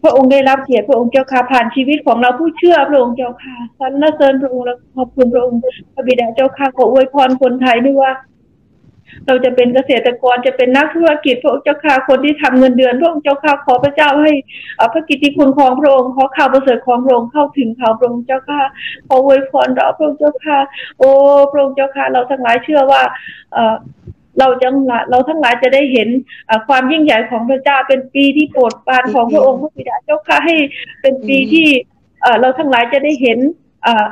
[0.04, 5.60] พระองค์ได้รับเกียรติพระองค์เจ้าค่ะผ่านชีวิตของเราผู้เชื่อพระองค์เจ้าค่ะสรรเสริญพระองค์และขอบคุณพระองค์
[5.94, 8.12] พระบิดาเจ้าค่ะขออวยพรคนไทยไม่ว่า
[9.28, 14.32] เราจะเป็นเกษตรกรจะเป็นนักธุรกิจพระองค์เจ้าค่ะคนที่ทำเงินเดือนพระองค์เจ้าค่ะขอพระเจ้าให้
[14.78, 18.62] เอ่อพระกิตติคุณของพระองค์ขอข่าวประเสริฐของพระองค์เข้าถึงเขาพระองค์เจ้าค่ะ
[19.08, 20.58] ขออวยพรเราพระองค์เจ้าค่ะ
[21.00, 21.10] โอ้
[21.52, 23.02] พระองค์เจ้าค่ะเราทั้งหลายเชื่อว่า
[23.54, 23.76] เอ่อ
[24.40, 26.10] เราจังหลายเราทั้งหลายจะได้เห็น
[26.50, 30.56] อ่าความยิ่งใหญ่ของพระเจ้าเป็นปีที่โปรดปรานของพระองค์พระบิดาเจ้าค่ะให้
[31.02, 31.68] เป็นปีที่
[32.22, 33.40] เอ่อเราทั้งหลายจะได้เห็น
[33.86, 34.06] อ่า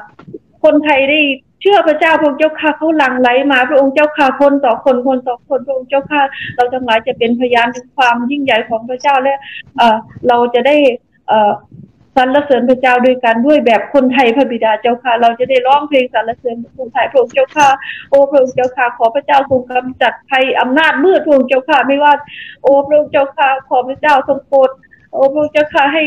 [0.64, 1.20] คนไทยได้
[1.62, 6.22] เชื่อพระเจ้าพระองค์เจ้าค่ะเขาหลั่งไหลมา พระองค์เจ้าค่ะคนต่อคนคนต่อคนพระองค์เจ้าค่ะ
[6.55, 9.38] เราทั้งหลายจะเป็นพยานถึงความยิ่งใหญ่ของพระเจ้าและ
[9.78, 9.97] เออ
[10.28, 10.76] เราจะได้
[11.28, 11.34] เอ
[12.16, 17.68] สรรเสริญพระเจ้าด้วยกันด้วยแบบคนไทยพระบิดาเจ้าค่ะ เราจะได้ร้องเพลงสรรเสริญคนไทยพระองค์เจ้าค่ะ
[18.10, 22.14] โอ้พระองค์เจ้าค่ะขอพระเจ้าทรงกำจัดภัยอำนาจมืดพระองค์เจ้าค่ะไม่ว่า
[22.64, 24.70] โอ้พระองค์เจ้าค่ะขอพระเจ้าทรงโปรด
[25.14, 26.03] โอ้พระองค์เจ้าค่ะให้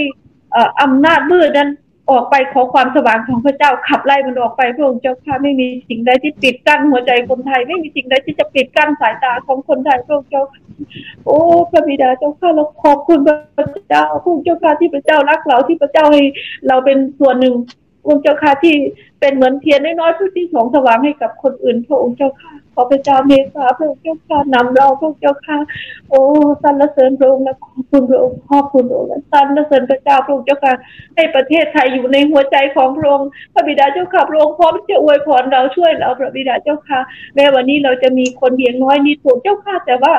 [0.53, 1.70] เอ่ออำนาจมืดนั้น
[2.11, 10.42] ออกไปขอความสว่างของพระเจ้าขับไล่มันออกไปพระองค์เจ้าข้าไม่มีสิ่งใดที่ปิดกั้นหัวใจคนไทย ไม่มีสิ่งใดที่จะปิดกั้นสายตาของคนไทยพระองค์เจ้า
[11.26, 11.38] โอ้
[11.70, 13.36] พระบิดาเจ้าข้าเราขอบคุณพระ
[13.88, 16.22] เจ้าพระองค์เจ้าข้าที่พระเจ้ารักเราที่พระเจ้าให้
[16.68, 17.54] เราเป็นส่วนหนึ่ง
[18.07, 18.74] องค์เจ้าข้าที่
[19.20, 25.57] เป็นเหมือนเทียนน้อยๆผู้ที่สองสว่างให้กับคนอื่นพระองค์เจ้าข้าขอพระเจ้าเมตตาพระองค์เจ้าข้านำเราพระองค์เจ้าข้า
[26.11, 26.22] โอ้
[26.62, 30.72] สรรเสริญพระองค์และขอบคุณพระองค์ขอบคุณพระองค์และสรรเสริญพระเจ้าพระองค์เจ้าข้า
[31.16, 36.98] ให้ประเทศไทยอยู่ในหัวใจของพระองค์พระบิดาเจ้าข้าพระองค์พร้อมจะอวยพรเราช่วยเราพระบิดาเจ้าข้า
[37.34, 40.14] แม้วันนี้เราจะมีคนเพียงน้อยนิดพระองค์เจ้าข้าแต่ว่า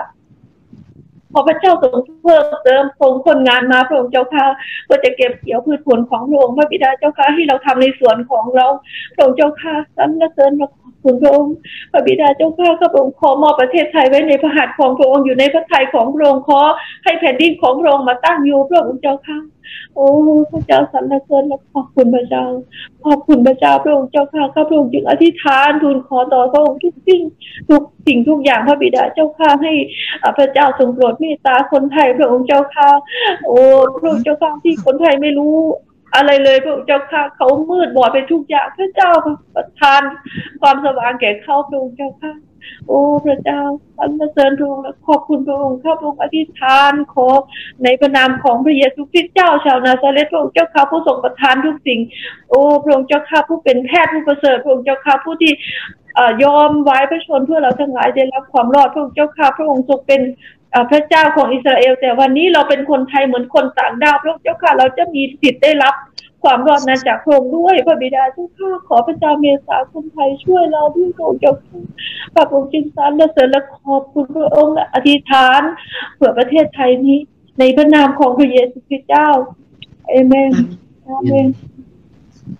[1.33, 4.45] ขอพระเจ้าทรงเพิ่มเติมทรงคนงานมาพระองค์เจ้าค่ะ
[4.85, 8.67] เพื่อจะเก็บเกี่ยวพืชผลของพระองค์พระบิดาเจ้าค่ะให้เราทำในส่วนของเรา
[9.15, 11.53] พระองค์เจ้าค่ะสรรเสริญเราขอบคุณพระองค์
[11.91, 16.59] พระบิดาเจ้าค่ะข้าพระองค์ขอมอบประเทศไทยไว้ในพระหัตถ์ของพระองค์อยู่ในพระทัยของพระองค์ขอ
[17.03, 19.37] ให้แผ่นดินของพระองค์มาตั้งอยู่พระองค์เจ้าค่ะ
[19.95, 20.07] โอ้
[20.51, 22.45] พระเจ้าสรรเสริญและขอบคุณพระเจ้า
[23.05, 27.21] ขอบคุณพระเจ้าพระองค์เจ้าค่ะข้าพระองค์จึงอธิษฐานทูลขอต่อพระองค์ทุกสิ่ง
[27.69, 29.73] ทุกสิ่งทุกอย่างพระบิดาเจ้าค่ะให้
[30.21, 32.89] อ่าพระเจ้าทรงโปรดเมตตาคนไทยพระองค์เจ้าค่ะ
[33.45, 33.57] โอ้
[33.99, 35.55] พระองค์เจ้าค่ะที่คนไทยไม่รู้
[36.15, 39.11] อะไรเลยพระองค์เจ้าค่ะเขามืดบอดไปทุกอย่างพระเจ้า
[39.55, 40.01] ประทาน
[40.61, 42.33] ความสว่างแก่เขาพระองค์เจ้าค่ะ
[42.87, 43.61] โอ้พระเจ้า
[43.97, 47.27] สรรเสริญพระองค์แลขอบคุณพระองค์ข้าพระองค์อธิษฐานขอ
[47.83, 51.99] ในพระนามของพระเยซูคริสต์เจ้าชาวนาซาเรตพระองค์เจ้าข้าผู้ทรงประทานทุกสิ่ง
[52.49, 55.53] โอ้พระองค์เจ้าข้าผู้เป็นแพทย์ผู้ประเสริฐพระองค์เจ้าข้าผู้ที่
[56.17, 60.21] อ่อยอมไว้พระชนเพื่อเราทั้งหลายได้รับความรอดพระองค์เจ้าข้าพระองค์ทรงเป็น
[60.73, 65.93] อ่อพระเจ้าของอิสราเอล แต่วันนี้เราเป็นคนไทยเหมือนคนต่างดาวพระองค์เจ้าข้าเราจะมีสิทธิ์ได้รับ
[66.43, 71.53] ความรอดนั้นจากพระองค์ด้วยพระบิดาเจ้าข้าขอพระเจ้าเมตตาคนไทยช่วยเราด้วยพระองค์เจ้า
[72.35, 75.61] พระองค์จึงสรรและเสริญและขอบคุณพระองค์และอธิษฐาน
[76.15, 77.17] เพื่อประเทศไทยนี้
[77.59, 79.29] ในพระนามของพระเยซูคริสต์เจ้า
[80.09, 80.51] เอเมน
[81.07, 81.47] อาเมน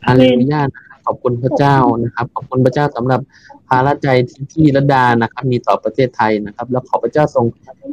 [0.05, 3.21] ฮาเลลูยานะครับขอบคุณพระเจ้านะครับ ขอบคุณพระเจ้าสำหรับ
[3.69, 7.45] ภาระใจที่พี่ระดานะครับ มีต่อประเทศไทยนะครับ แล้วขอพระเจ้าทรง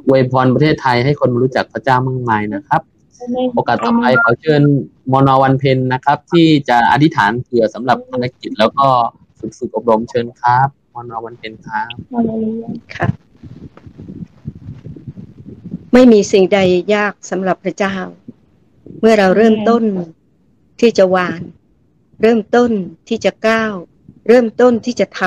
[0.07, 2.83] อวยพรประเทศไทยให้คนรู้จักพระเจ้ามากมายนะครับ
[3.55, 4.63] โอกาสต่อไปขอเชิญ
[5.13, 8.89] มนวันเพนนะครับ ที่จะอธิษฐานเผื่อสำหรับภารกิจแล้วก็
[9.39, 11.95] ฝึกฝึกอบรมเชิญครับมรมาวันเป็นครับ
[12.97, 13.09] ค่ะ
[15.93, 16.59] ไม่มีสิ่งใด
[16.95, 17.97] ยากสำหรับพระเจ้า
[19.01, 19.85] เมื่อเราเริ่มต้น
[20.81, 21.43] ที่จะวาน
[22.23, 22.71] เริ่มต้น
[23.09, 23.75] ที่จะก้าว
[24.29, 25.21] เริ่มต้นที่จะท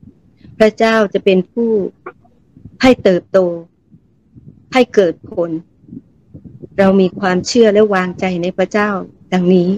[0.00, 1.70] ำพระเจ้าจะเป็นผู้
[2.82, 3.38] ให้เติบโต
[4.72, 5.50] ให้เกิดผล
[6.78, 8.90] เรามีความเชื่อและวางใจในพระเจ้า
[9.32, 9.68] ดังนี้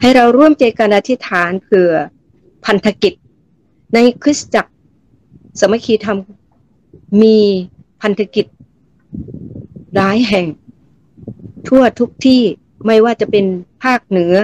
[0.00, 1.92] ให้เราร่วมใจกันอธิษฐานเผื่อ
[2.64, 3.12] พันธกิจ
[3.94, 4.72] ในคริสตจักร
[5.60, 6.18] สมัคคีธรรม
[7.22, 7.38] มี
[8.02, 8.46] พันธกิจ
[9.94, 10.46] หลายแห่ง
[11.68, 12.42] ทั่วทุกที่
[12.86, 13.46] ไม่ว่าจะเป็น
[13.84, 14.34] ภาคเหนือ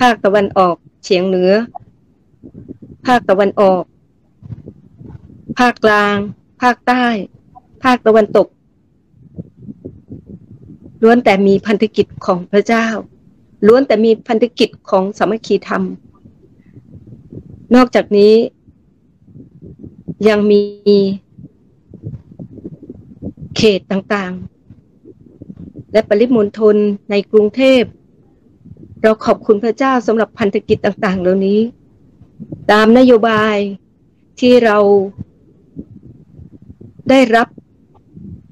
[0.00, 1.52] ภาคตะวันออกเฉียงเหนือ
[3.06, 3.84] ภาคตะวันออก
[5.58, 6.16] ภาคกลาง
[6.62, 7.04] ภาคใต้
[7.84, 8.46] ภาคตะวันตก
[11.02, 12.86] ล้วนแต่มีพันธกิจของพระเจ้า
[13.66, 15.82] ล้วนแต่มีพันธกิจของสามัคคีธรรม
[17.74, 18.34] นอกจากนี้
[20.28, 20.60] ยังมี
[23.56, 26.76] เขตต่างๆ และปริมณฑล
[27.10, 27.82] ในกรุงเทพ
[29.02, 31.60] เราขอบคุณพระเจ้าสำหรับพันธกิจต่างๆ เหล่านี้
[32.70, 33.56] ตามนโยบาย
[34.40, 34.78] ที่เรา
[37.10, 37.48] ได้รับ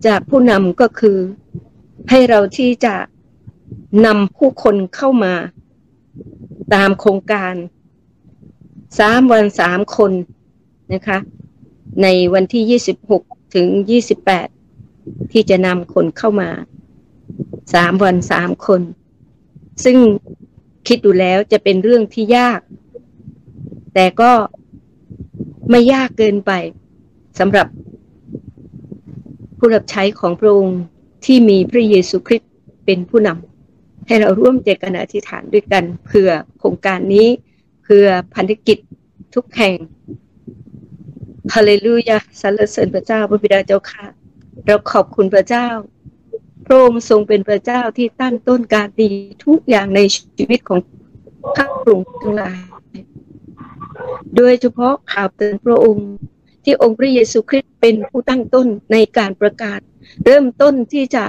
[0.07, 1.19] จากผู้นำก็คือ
[2.11, 2.95] ให้เราที่จะ
[4.07, 5.35] นำผู้คนเข้ามา
[6.75, 7.55] ตามโครงการ
[8.99, 10.13] สามวันสามคน
[10.93, 11.19] นะคะ
[12.03, 13.23] ในวันที่ยี่สิบหก
[13.55, 14.49] ถึงยี่สิบแปด
[15.33, 16.51] ที่จะนำคนเข้ามา
[17.75, 18.83] สามวันสามคน
[19.85, 19.97] ซึ่ง
[20.87, 22.61] คิดดูแล้วจะเป็นเรื่องที่ยาก
[23.95, 24.33] แต่ก็
[25.71, 26.53] ไม่ยากเกินไป
[27.39, 27.67] สำหรับ
[29.59, 30.81] ผู้รับใช้ของพระองค์
[31.25, 32.51] ที่มีพระเยซูคริสต์
[32.85, 37.29] เป็นผู้นำให้เราร่วมใจกันอธิษฐานด้วยกันเพื่อโครงการนี้
[37.85, 38.79] เพื่อพันธกิจ
[39.35, 39.75] ทุกแห่ง
[41.55, 44.05] ฮาเลลูยาสรรเสริญพระเจ้าพระบิดาเจ้าค่ะ
[44.67, 45.67] เราขอบคุณพระเจ้า
[46.67, 49.11] พระองค์ทรงเป็นพระเจ้าที่ตั้งต้นการดี
[49.45, 50.81] ทุกอย่างในชีวิตของ
[51.57, 52.59] ข้าพระองค์ทั้งหลาย
[54.37, 56.09] โดยเฉพาะข่าวเตือนพระองค์
[56.65, 59.81] ที่องค์พระเยซูคริสต์เป็นผู้ตั้งต้นในการประกาศ
[60.25, 61.25] เริ่มต้นที่จะ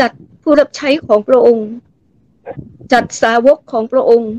[0.00, 0.10] จัด
[0.42, 1.68] ผู้รับใช้ของพระองค์
[2.92, 4.32] จัดสาวกของพระองค์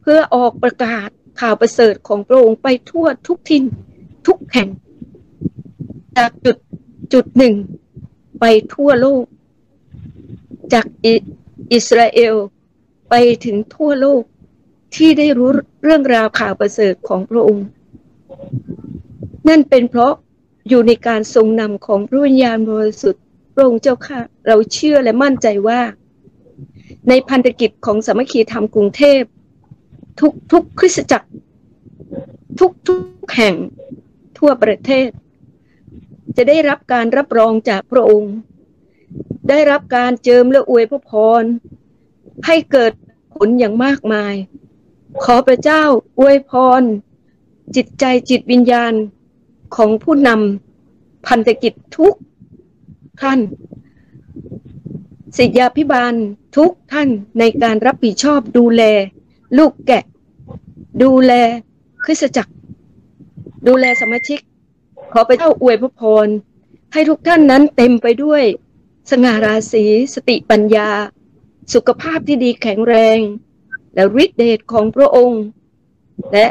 [0.00, 1.08] เพื่อออกประกาศ
[1.40, 3.64] ข่าวประเสริฐของพระองค์ไปทั่วทุกทิน
[4.26, 4.68] ทุกแห่ง
[6.18, 6.56] จากจุด
[7.12, 7.54] จุดหนึ่ง
[8.40, 8.44] ไป
[8.74, 9.24] ทั่วโลก
[10.72, 10.86] จาก
[11.72, 12.34] อิสราเอล
[13.10, 13.14] ไป
[13.44, 14.22] ถึงทั่วโลก
[14.96, 15.50] ที่ได้รู้
[15.82, 17.66] เรื่องราวข่าวประเสริฐของพระองค์
[19.48, 20.14] นั่นเป็นเพราะ
[20.68, 23.22] อยู่ในการทรงนำของพระวิญญาณบริสุทธิ์
[23.54, 25.80] พระองค์เจ้าค่ะ เราเชื่อและมั่นใจว่า
[27.08, 29.22] ในพันธกิจของสมัคคีธรรมกรุงเทพ
[30.20, 31.28] ทุกทุกคริสตจักร
[32.60, 33.00] ทุกทุก
[33.36, 33.54] แห่ง
[34.38, 35.08] ทั่วประเทศ
[36.36, 38.34] จะได้รับการรับรองจากพระองค์
[39.48, 41.10] ได้รับการเจิมและอวยพระพ
[41.40, 41.42] ร
[42.46, 42.92] ให้เกิด
[43.34, 44.34] ผลอย่างมากมาย
[45.24, 45.82] ขอพระเจ้า
[46.18, 46.82] อวยพร
[47.76, 48.92] จิตใจจิตวิญญาณ
[49.76, 52.14] ของผู้นำพันธกิจทุก
[53.20, 53.40] ท่าน
[55.36, 56.14] ศิษยาพิบาล
[56.56, 57.08] ทุกท่าน
[57.38, 58.82] ในการรับผิดชอบดูแล
[59.58, 60.04] ลูกแกะ
[61.02, 61.32] ดูแล
[62.04, 62.52] คริสจักร
[63.66, 64.40] ดูแลสมาชิก
[65.12, 66.28] ขอพระเจ้าอวยพระพร
[66.92, 68.42] ให้ทุกท่านนั้นเต็มไปด้วย
[69.10, 69.84] สง่าราศี
[70.14, 70.90] สติปัญญา
[71.74, 73.18] สุขภาพที่ดีแข็งแรง
[73.94, 75.42] และฤทธิเดชของพระองค์
[76.32, 76.46] และ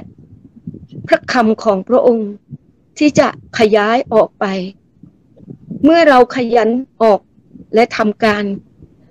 [1.08, 2.30] พระคำของพระองค์
[2.98, 3.28] ที่จะ
[3.60, 4.46] ขยายออกไป
[5.84, 6.70] เมื่อเราขยัน
[7.04, 7.20] ออก
[7.76, 8.44] และทำการ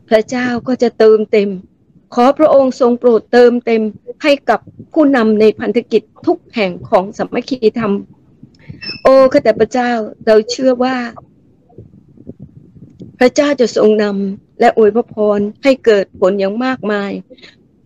[0.09, 1.51] พระเจ้าก็จะเติมเต็ม
[2.15, 3.83] ขอพระองค์ทรงโปรดเติมเต็ม
[4.23, 4.61] ให้กับ
[4.93, 7.93] ผู้นำในพันธกิจทุกแห่งของสมัคคีธรรม
[9.03, 9.91] โอ้ข้าแต่พระเจ้า
[10.27, 10.97] เราเชื่อว่า
[13.19, 17.11] พระเจ้าจะทรงนำและอวยพระพรให้เกิดผลอย่างมากมาย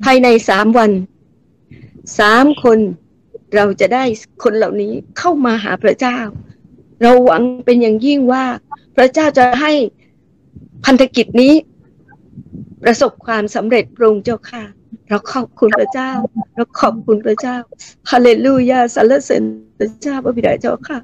[0.04, 0.90] ภายในสามวัน
[2.18, 2.78] สามคน
[3.54, 4.04] เราจะได้
[4.42, 6.18] คนเหล่านี้เข้ามาหาพระเจ้า
[7.02, 8.44] เราหวังเป็นอย่างยิ่งว่า
[8.96, 9.72] พระเจ้าจะให้
[10.84, 11.54] พันธกิจนี้
[12.82, 14.64] ประสบความสำเร็จพระองค์เจ้าค่ะ
[15.08, 16.10] เราขอบคุณพระเจ้า
[16.54, 17.56] เราขอบคุณพระเจ้า
[18.10, 19.42] ฮาเลลูยาสรรเสริญ
[19.78, 20.98] พระเจ้าพระบิดาเจ้าค่ะ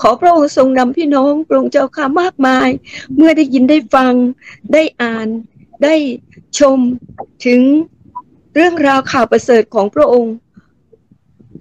[0.00, 2.68] ขอพระองค์ทรงนำพี่น้องพระองค์เจ้าค่ะมากมาย
[3.16, 4.14] เมื่อได้ยินได้ฟัง
[4.72, 5.28] ได้อ่าน
[5.84, 5.94] ได้
[6.58, 6.78] ชม
[7.46, 7.62] ถึง
[8.58, 10.34] เรื่องราวข่าวประเสริฐของพระองค์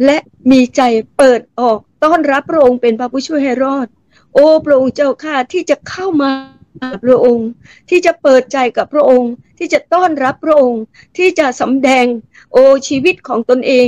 [0.05, 0.17] และ
[0.51, 0.81] มีใจ
[1.17, 3.87] เปิดออกต้อนรับพระองค์เป็นพระผู้ช่วยให้รอด
[4.33, 6.31] โอ้พระองค์เจ้าข้าที่จะเข้ามา
[7.05, 7.49] พระองค์
[7.89, 10.83] ที่จะเปิดใจกับพระองค์ ที่จะต้อนรับพระองค์
[11.17, 12.05] ที่จะสำแดง
[12.51, 13.87] โอชีวิตของตนเอง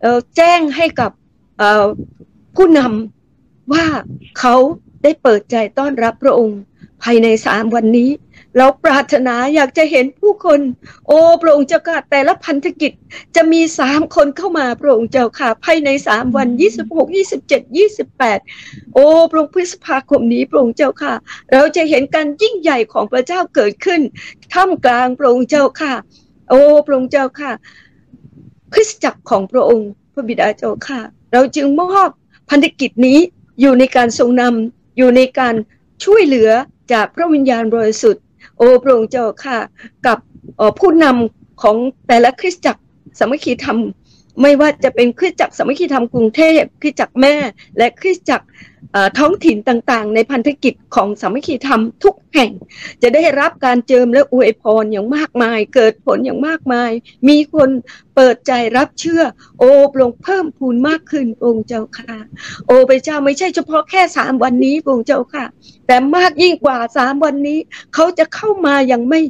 [0.00, 1.10] เออแจ้งให้กับ
[2.56, 3.86] ผู้นำว่า
[4.38, 4.54] เขา
[5.02, 6.58] ได้เปิดใจต้อนรับพระองค์
[7.02, 8.10] ภายในสามวันนี้
[8.58, 10.60] เราปรารถนาอยากจะเห็นผู้คน
[11.06, 12.92] โอ้พระองค์เจ้าค่ะแต่ละพันธกิจ
[13.36, 18.38] จะมีสามคนเข้ามาพระองค์เจ้าค่ะภายในสามวันยี่สิบหกยี่สิบเจ็ดยี่สิบแปด
[18.94, 21.14] โอ้พระองค์พฤษภาคมนี้พระองค์เจ้าค่ะ
[21.52, 24.00] เราจะเห็นการยิ่งใหญ่ของพระเจ้าเกิดขึ้น
[24.54, 25.94] ท่ามกลางพระองค์เจ้าค่ะ
[26.50, 27.52] โอ้พระองค์เจ้าค่ะ
[28.74, 31.00] คริสตจักรของพระองค์ พระบิดาเจ้าค่ะ
[31.32, 32.10] เราจึงมอบ
[32.50, 33.18] พันธกิจนี้
[33.60, 35.54] อยู่ในการทรงนำอยู่ในการ
[36.04, 36.50] ช่วยเหลือ
[36.92, 38.22] จากพระวิญญาณบริสุทธิ์
[38.62, 39.58] อ้พระองค์เจ้าค่ะ
[40.06, 40.18] กับ
[40.78, 41.76] ผู้นำของ
[42.08, 42.82] แต่ละคริสตจักร
[43.18, 43.78] สามัคคีธรรม
[44.42, 47.34] ไม่ว่าจะเป็นคริสตจักรสามัคคีธรรมกรุงเทพคริสตจักรแม่
[47.78, 48.46] และคริสตจักร
[49.18, 52.50] ท้องถิ่นต่างๆ ในพันธกิจของสามัคคีธรรมทุกแห่ง
[53.02, 56.90] จะได้รับการเจิมและอวยพรอย่างมากมาย เกิดผลอย่างมากมาย
[57.28, 57.70] มีคน
[58.16, 59.22] เปิดใจรับเชื่อ
[59.58, 62.16] โอ้พรงเพิ่มพูนมากขึ้นองค์เจ้าค่ะ
[62.66, 65.44] โอ้พระเจ้าไม่ใช่เฉพาะแค่สามวันนี้องค์เจ้าค่ะ
[65.86, 67.58] แต่มากยิ่งกว่าสามวันนี้
[67.94, 69.20] เขาจะเข้ามาอย่างไม่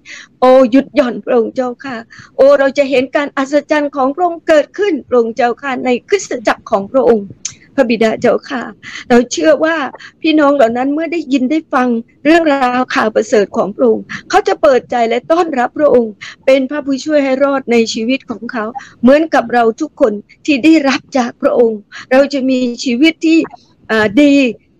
[0.40, 1.96] โอ้หยุดหย่อนพระองค์เจ้าค่ะ
[2.36, 7.26] โอ้เราจะเห็นการอัศจรรย์ของพระองค์เกิดขึ้นพระองค์เจ้าค่ะในคริสตจักรของพระองค์
[7.74, 8.62] พระบิดาเจ้าค่ะ
[9.08, 9.76] เราเชื่อว่า
[10.22, 11.88] พี่น้องเหล่านั้นเมื่อได้ยินได้ฟัง
[12.24, 16.12] เรื่องราวข่าวประเสริฐของพระองค์เขาจะเปิดใจและต้อนรับพระองค์
[16.46, 18.64] เป็นพระผู้ช่วยให้รอดในชีวิตของเขา
[19.02, 20.12] เหมือนกับเราทุกคน
[20.46, 23.38] ที่ได้รับจากพระองค์ เราจะมีชีวิตที่
[24.20, 24.34] ดี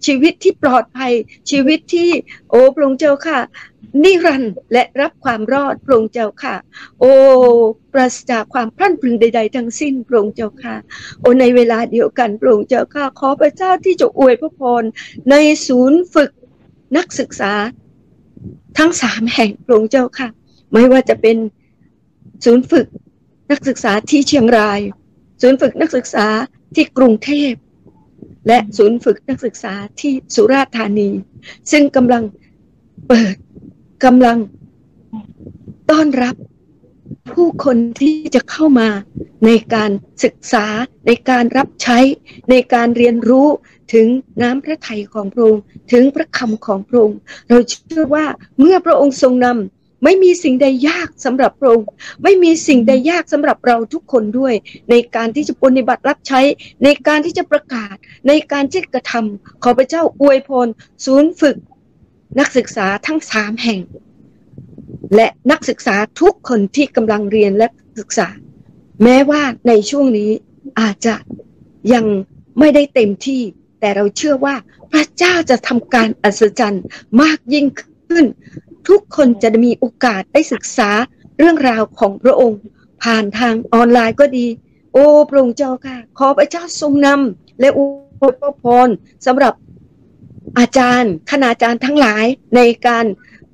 [0.07, 1.13] ชีวิตที่ปลอดภัย
[1.51, 2.11] ชีวิตที่
[2.51, 3.41] โอ้พระองค์เจ้าค่ะ
[4.03, 6.57] นิรันดร์และรับความรอดพระองค์เจ้าค่ะ
[7.01, 7.13] โอ้
[7.93, 10.77] ปราศจากความพลั่นพรึงใด ๆ ทั้งสิ้นพระองค์เจ้าค่ะ
[11.21, 14.83] โอ้ในเวลาเดียวกันพระองค์เจ้าค่ะ ขอพระเจ้าที่จะอวยพระพร
[15.31, 15.35] ใน
[15.67, 16.31] ศูนย์ฝึก
[16.97, 17.53] นักศึกษา
[18.79, 20.29] ทั้งสามแห่งพระองค์เจ้าค่ะ
[20.73, 21.37] ไม่ว่าจะเป็น
[22.45, 22.87] ศูนย์ฝึก
[23.51, 24.81] นักศึกษาที่เชียงราย
[25.43, 26.27] ศูนย์ฝึกนักศึกษา
[26.75, 27.53] ที่กรุงเทพ
[28.47, 31.11] และศูนย์ฝึกนักศึกษาที่สุราษฎร์ธานี
[31.71, 32.23] ซึ่งกำลัง
[33.09, 33.37] เปิด
[34.05, 34.39] กำลัง
[35.91, 36.35] ต้อนรับ
[37.33, 38.89] ผู้คนที่จะเข้ามา
[39.47, 39.91] ในการ
[40.25, 40.67] ศึกษา
[41.07, 41.99] ในการรับใช้
[42.51, 43.49] ในการเรียนรู้
[43.93, 44.07] ถึง
[44.43, 48.27] น้ำพระทัยของพระองค์ถึงพระคำของพระองค์เราเชื่อว่า
[48.59, 51.87] เมื่อพระองค์ทรงนำไม่มีสิ่งใดยากสำหรับพระองค์
[52.23, 54.55] ไม่มีสิ่งใดยากสำหรับเราทุกคนด้วย
[54.91, 56.41] ในการที่จะปฏิบัติรับใช้
[56.85, 57.95] ในการที่จะประกาศ
[58.29, 60.69] ในการที่กระทำขอพระเจ้าอวยพร
[61.05, 61.57] ศูนย์ฝึก
[62.39, 63.81] นักศึกษาทั้งสามแห่ง
[65.15, 67.69] และนักศึกษาทุกคนที่กำลังเรียนและ
[67.99, 68.29] ศึกษา
[69.03, 70.31] แม้ว่าในช่วงนี้
[70.81, 71.15] อาจจะ
[71.93, 72.05] ยัง
[72.59, 73.43] ไม่ได้เต็มที่
[73.81, 74.55] แต่เราเชื่อว่า
[74.93, 76.85] พระเจ้าจะทำการอัศจรรย์
[77.23, 78.27] มากยิ่งขึ้น
[78.89, 80.91] ทุกคนจะมีโอกาสได้ศึกษา
[81.39, 82.61] เรื่องราวของพระองค์
[83.03, 84.47] ผ่านทางออนไลน์ก็ดี
[84.93, 88.89] โอ้พระองค์เจ้าค่ะ ขอพระเจ้าทรงนำและอวยพร
[89.27, 89.53] สำหรับ
[90.59, 92.27] อาจารย์คณาจารย์ทั้งหลาย
[92.57, 93.07] ในการ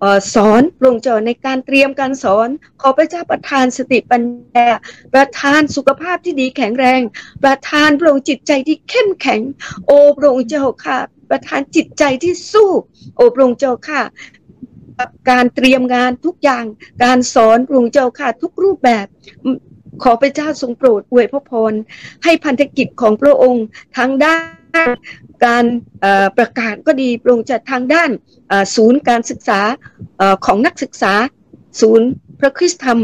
[0.02, 2.48] ออสอนพระองเจ้าในการเตรียมการสอน
[2.80, 4.22] ขอพระเจ้าประทานสติปัญ
[4.56, 4.68] ญา
[5.14, 7.00] ประทานสุขภาพที่ดีแข็งแรง
[7.44, 9.40] ประทานพระองค์จิตใจที่เข้มแข็ง
[9.86, 10.98] โอ้พระองค์เจ้าค่ะ
[11.30, 12.70] ประทานจิตใจที่สู้
[13.16, 14.02] โอ้พระองค์เจ้าค่ะ
[15.30, 16.64] การเตรียมงานทุกอย่าง
[17.04, 19.06] การสอนพระองค์เจ้าค่ะทุกรูปแบบ
[20.02, 21.72] ขอพระเจ้าทรงโปรดอวยพระพร
[22.24, 23.64] ให้พันธกิจของพระองค์
[23.96, 24.36] ทั้งด้า
[24.86, 24.88] น
[25.44, 25.64] การ
[26.38, 28.10] ประกาศก็ดีพระองค์จะทางด้าน
[28.76, 29.60] ศูนย์การศึกษา
[30.20, 31.12] อของนักศึกษา
[31.80, 32.08] ศูนย์
[32.40, 33.00] พระคริสตธรรม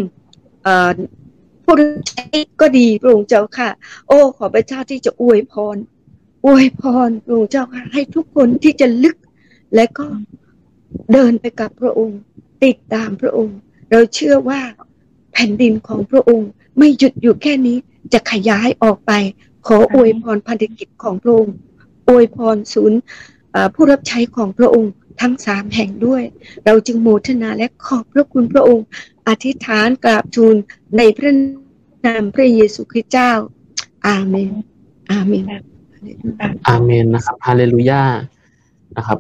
[1.64, 2.24] ผู้รับใช้
[2.60, 3.70] ก็ดีพระองค์เจ้าค่ะ
[4.08, 5.76] โอ้ขอพระเจ้าที่จะอวยพร
[6.46, 9.16] อวยพรพระองค์เจ้าค่ะให้ทุกคนที่จะลึก
[9.74, 10.06] และก็
[11.12, 12.18] เดินไปกับพระองค์
[12.64, 13.56] ติดตามพระองค์
[13.90, 14.60] เราเชื่อว่า
[15.32, 17.76] แผ่นดินของพระองค์ ไม่หยุดอยู่แค่นี้
[18.12, 19.12] จะขยายออกไป
[19.66, 21.56] ขออวยพรพันธกิจของพระองค์
[22.08, 23.00] อวยพรศูนย์
[23.74, 26.22] ผู้รับใช้ของพระองค์ทั้งสามแห่งด้วย
[26.64, 28.86] เราจึงโมทนาและขอบพระคุณพระองค์
[29.28, 30.56] อธิษฐานกราบทูล
[30.96, 31.32] ในพระ
[32.06, 33.32] นามพระเยซูคริสต์เจ้า
[34.06, 34.52] อาเมน
[35.10, 35.44] อาเมน
[36.68, 38.04] อาเมนนะครับฮาเลลูยา
[38.96, 39.18] นะครับ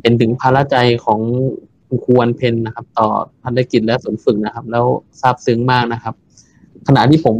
[0.00, 1.20] เป็นถึงภาระใจของ
[1.88, 3.08] คุณครูวันเพ็ญนะครับ ต่อ
[3.42, 4.84] พันธกิจและศูนฝึกนะครับ แล้ว
[5.20, 6.14] ซาบซึ้งมากนะครับ
[6.86, 7.36] ขณะที่ผม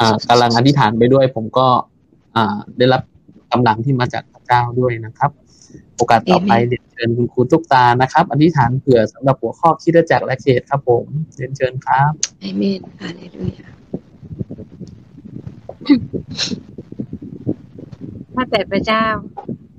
[0.00, 1.66] อ่ากำลังอธิษฐานไปด้วย ผมก็
[2.78, 3.02] ได้รับ
[3.52, 5.30] กำลังที่มาจากพระเจ้าด้วยนะครับ
[5.96, 13.68] โอกาสต่อไปเรียนเชิญคุณครูตุ๊กตานะครับ อธิษฐานเผื่อสำหรับหัวข้อคิดจักรและเขตครับผมเรียนเชิญครับอาเมนฮาเลลูยา
[18.34, 19.04] ข้าแต่พระเจ้า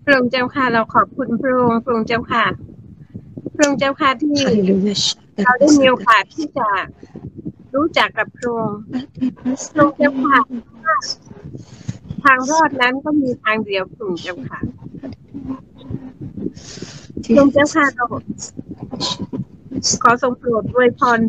[0.04, 2.46] พระองค์เจ้าค่ะเราขอบคุณพระองค์พระองค์เจ้าค่ะ
[3.56, 6.68] พระองค์เจ้าค่ะที่ฮาเลลูยาเราได้มีโอกาสที่จะ
[7.76, 8.80] รู้จักกับพระองค์
[9.74, 10.40] พระองค์เจ้าค่ะ
[12.24, 14.60] ทางรอดนั้นก็มีทางเดียวพระองค์เจ้าค่ะ
[17.26, 18.06] พระองค์เจ้าค่ะเรา
[20.04, 21.20] ขอทรงโปรดอวยพร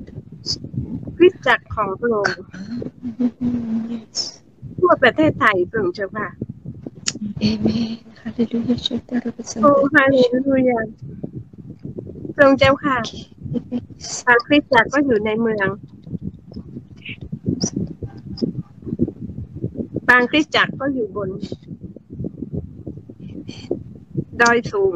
[1.16, 2.36] คริสตจักรของพระองค์
[4.80, 6.28] ทั่วประเทศไทยพระองค์เจ้าค่ะ
[7.42, 7.98] Amen.
[8.22, 8.78] Hallelujah.
[8.86, 9.30] Shantara
[9.62, 10.16] โอ้ฮาเล
[10.46, 10.80] ลูยา
[12.34, 12.96] พระองค์เจ้าค่ะ
[14.26, 15.68] บางคริสตจักรก็อยู่ในเมือง
[20.12, 21.30] บางคริสตจักรก็อยู่บน
[24.40, 24.94] ดอยสูง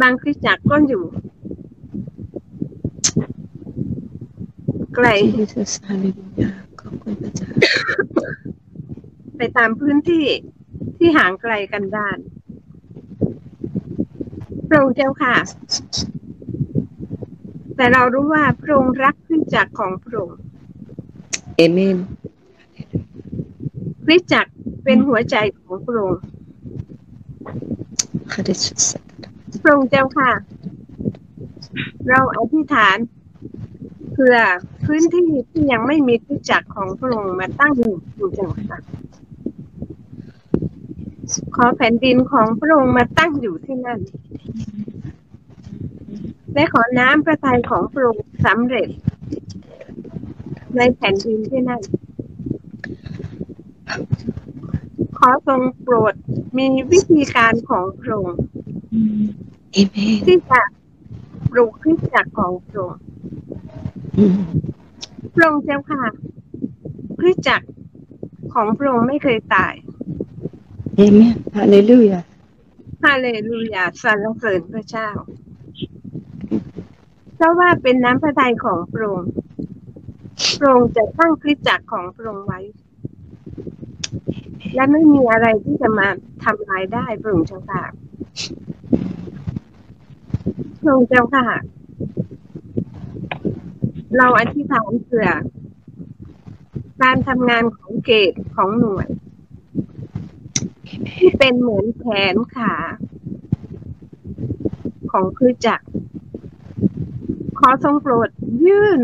[0.00, 1.04] บางคริสตจักรก็อยู่
[4.94, 5.06] ไกล
[5.38, 5.70] Jesus.
[5.88, 6.54] Hallelujah.
[6.80, 7.48] ขอบคุณพระเจ้า
[9.36, 10.26] ไปตามพื้นที่
[10.96, 12.18] ที่ห่างไกลกันดาน
[14.68, 15.34] พระองค์เจ้าค่ะ
[17.76, 20.41] แต่เรารู้ว่าพระองค์รักคริสตจักรของพระองค์
[21.64, 21.96] Amen.
[24.04, 24.50] คริสจักร
[24.84, 26.20] เป็นหัวใจของพระองค์
[29.62, 30.30] พระองค์เจ้าค่ะ
[32.08, 32.96] เราอธิษฐาน
[34.12, 34.36] เพื่อ
[34.84, 38.78] พื้นที่ที่ยังไม่มีคริสจักรของพระองค์มาตั้งอยู่องค์เจ้าค่ะ
[41.56, 44.00] ขอแผ่นดินของพระองค์มาตั้งอยู่ที่นั่น
[46.54, 48.88] และขอน้ำพระทัยของพระองค์สำเร็จ
[50.76, 51.82] ในแผ่นดินที่นั่น
[55.18, 56.14] ขอทรงโปรด
[56.58, 58.38] มีวิธีการของพระองค์
[59.78, 60.16] Amen.
[60.26, 60.60] ที่จะ
[61.50, 63.00] ปลูกคริสตจักรของพระองค์
[64.20, 64.44] Mm.
[65.34, 66.02] พระองค์เจ้าค่ะ
[67.20, 67.68] คริสตจักร
[68.54, 69.74] ของพระองค์ไม่เคยตาย
[71.04, 71.34] Amen.
[71.58, 72.22] Hallelujah.
[73.04, 75.08] ฮาเลลูยาสรรเสริญพระเจ้า
[77.34, 79.41] เพราะว่าเป็นน้ำพระทัยของพระองค์พ
[80.62, 82.60] ระองค์จะตั้งคริสตจักรของพระองค์ไว้
[84.74, 86.08] และไม่มีอะไรที่จะมา
[86.44, 87.84] ทำลายได้พระองค์เจ้าค่ะ
[90.80, 91.48] พระองค์เจ้าค่ะ
[94.16, 95.28] เราอธิษฐานเผื่อ
[97.02, 99.08] การทำงานของเกตของหน่วย
[101.10, 102.04] ที่เป็นเหมือนแข
[102.34, 102.74] นขา
[105.12, 105.86] ของคริสตจักร
[107.58, 108.28] ขอทรงโปรด
[108.64, 109.00] ยื่น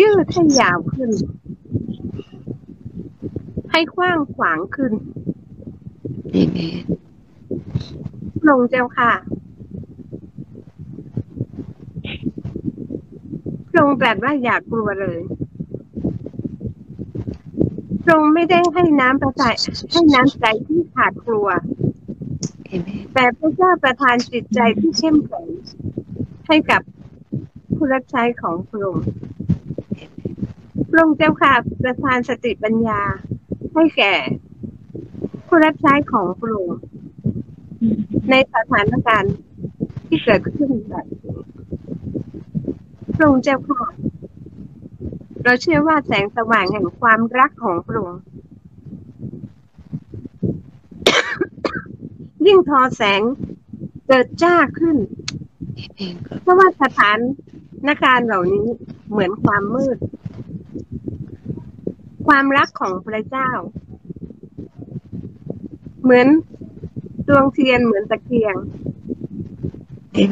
[0.00, 1.10] ยืดให้ยาวขึ้น
[3.70, 4.92] ให้กว้างขวางขึ้น
[6.42, 6.76] Amen.
[8.40, 9.12] พระองค์เจ้าค่ะ
[13.70, 15.20] พระองค์ตรัสว่าอย่ากลัวเลย
[18.02, 19.54] พระองค์ไม่ได้ให้น้ำประทาย
[19.92, 21.48] ให้น้ำใจที่ขาดกลัว
[22.74, 23.00] Amen.
[23.14, 25.48] แต่พระเจ้าประทานจิตใจที่เข้มแข็ง
[26.46, 26.82] ให้กับ
[27.74, 29.25] ผู้รับใช้ของพระองค์พ
[30.96, 31.52] ระองค์เจ้าค่ะ
[31.82, 33.00] ประทานสติปัญญา
[33.74, 34.14] ให้แก่
[35.46, 36.80] ผู้รับใช้ของพระองค์
[38.30, 39.34] ในสถานการณ์
[40.06, 41.36] ที่เกิดขึ้นแบบนี้
[43.14, 43.84] พระองค์เจ้าค่ะ
[45.44, 48.22] เราเชื่อว่าแสงสว่างแห่งความรักของพระองค์
[52.46, 53.22] ยิ่งทอแสง
[54.06, 54.96] เกิดจ้าขึ้น
[56.42, 57.18] เพราะว่าสถาน
[57.88, 58.66] นาการเหล่านี้
[59.10, 59.98] เหมือนความมืด
[62.26, 63.50] ความรักของพระเจ้า
[66.02, 66.28] เหมือน
[67.28, 68.56] ดวงเทียนเหมือนตะเกียง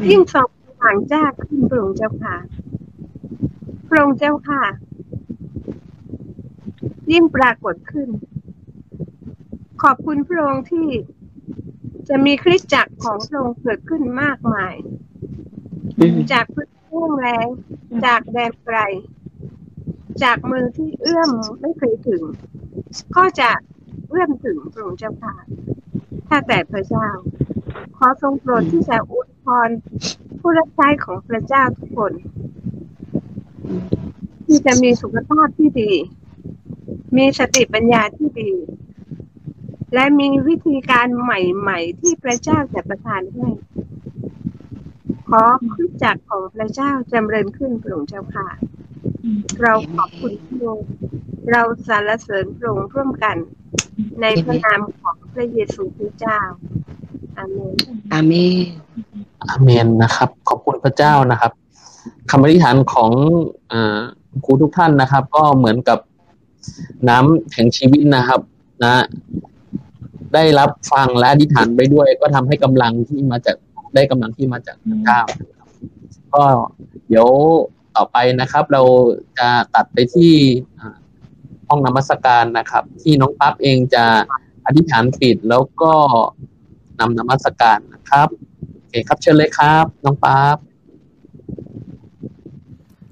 [0.08, 0.32] ยิ่ง Amen.
[0.32, 2.36] ส่องสว่างจ้าขึ้นพระองค์เจ้าค่ะ
[3.88, 4.64] พระองค์เจ้าค่ะ
[7.12, 8.08] ยิ่งปรากฏขึ้น
[9.82, 10.88] ขอบคุณพระองค์ที่
[12.08, 14.74] จะมีคริสตจักรของพระองค์เกิดขึ้นมากมาย
[16.02, 16.16] Mm.
[16.32, 17.46] จากพื้นที่แห้งแล้ง
[18.04, 18.78] จากแดนไกล
[20.22, 21.30] จากมือที่เอื้อม
[21.60, 22.22] ไม่เคยถึง
[23.16, 23.50] ก็จะ
[24.08, 25.34] เอื้อมถึงพระองค์เจ้าค่ะ
[26.28, 27.08] ถ้าแต่พระเจ้า
[27.96, 29.68] ขอทรงโปรดที่จะอวยพร
[30.40, 32.12] ผู้รับใช้ของพระเจ้าทุกคน
[34.46, 35.92] ที่จะมีสุขภาพที่ดี
[37.16, 38.52] มีสติปัญญาที่ดี
[39.94, 43.48] และมีวิธีการใหม่ๆ ที่พระเจ้าจะประทานให้
[45.28, 45.42] ขอ
[45.72, 48.48] คริสตจักของพระเจ้าจำเริญขึ้นพระองค์เจ้าค่ะ
[49.62, 50.86] เราขอบคุณพระองค์
[51.50, 53.36] เราสรรเสริญพระองค์ร่วมกัน
[54.20, 56.40] ในพระนามของพระเยซูคริสต์เจ้า
[57.36, 57.72] อาเมน
[58.18, 58.56] Amen.
[59.48, 61.52] อาเมนนะครับ ขอบคุณพระเจ้านะครับ
[62.30, 63.10] คำอธิษฐานของ
[63.72, 64.02] อา
[64.44, 65.98] ครูทุกท่านนะครับ ก็เหมือนกับ
[67.08, 68.40] น้ำแห่งชีวิตนะครับ
[68.82, 68.92] นะ
[70.34, 73.56] ได้รับฟังและอธิษฐานไปด้วย ก็ทำให้กำลังที่มาจาก
[73.94, 75.48] ได้กำลังที่มาจากพระเจ้านะครับ
[76.34, 76.44] ก็
[77.08, 77.28] เดี๋ยว
[77.96, 78.82] ต่อไปนะครับ เรา
[79.38, 80.32] จะตัดไปที่
[81.68, 84.04] ห้องนมัสการนะครับ ที่น้องปั๊บเองจะ
[84.66, 85.92] อธิษฐานปิดแล้วก็
[87.00, 88.28] นำนมัสการนะครับ
[88.74, 90.56] โอเคครับเชิญเลยครับ น้องปั๊บ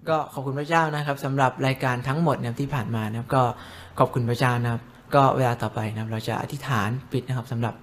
[0.09, 3.43] ก็ขอบคุณพระเจ้านะครับสำหรับรายการทั้งหมดนะครับที่ผ่านมานะครับ ก็
[3.99, 4.83] ขอบคุณพระเจ้านะครับ
[5.15, 7.75] ก็เวลาต่อไปนะครับ เราจะอธิษฐานปิดนะครับสำหรับ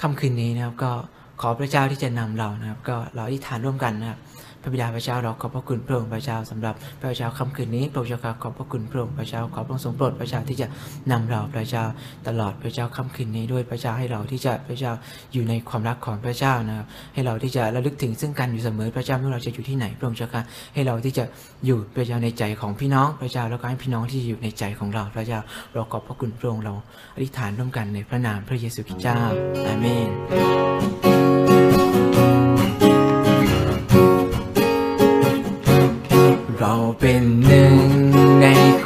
[0.00, 0.92] ค่ำคืนนี้นะครับ ก็
[1.40, 4.18] ขอพระเจ้าที่จะนำเรานะครับ ก็เราอธิษฐานร่วมกันนะครับ
[4.62, 10.66] พระบิดาพระเจ้าเราขอบพระคุณพระองค์พระเจ้าสำหรับพระเจ้าค่ำคืนนี้พระเจ้าขอบพระคุณพระองค์พระเจ้าขอพระองค์ทรงโปรดพระเจ้าที่จะ
[11.12, 11.84] นำเราพระเจ้า
[12.28, 14.92] ตลอดพระเจ้าค่ำคืนนี้ด้วยพระเจ้าให้เราที่จะพระเจ้า
[15.32, 20.42] อยู่ในความรักของพระเจ้านะครับให้เราที่จะระลึกถึงซึ่งกันอยู่เสมอพระเจ้าไม่ว่าเราจะอยู่ที่ไหนพระองค์เจ้าค่ะ
[20.74, 21.24] ให้เราที่จะ
[21.66, 25.40] อยู่พระเจ้าในใจของพี่น้องพระเจ้าแล้วก็ให้พี่น้องที่อยู่ในใจของเราพระเจ้า
[25.74, 26.74] เราขอบพระคุณพระองค์เรา
[27.14, 29.20] อธิษฐานร่วมกันในพระนามพระเยซูคริสต์เจ้า
[29.66, 31.51] อาเมน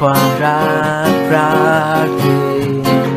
[0.01, 0.63] ความรั
[1.11, 1.53] กรั
[2.05, 2.39] กเดี
[2.85, 3.09] ยว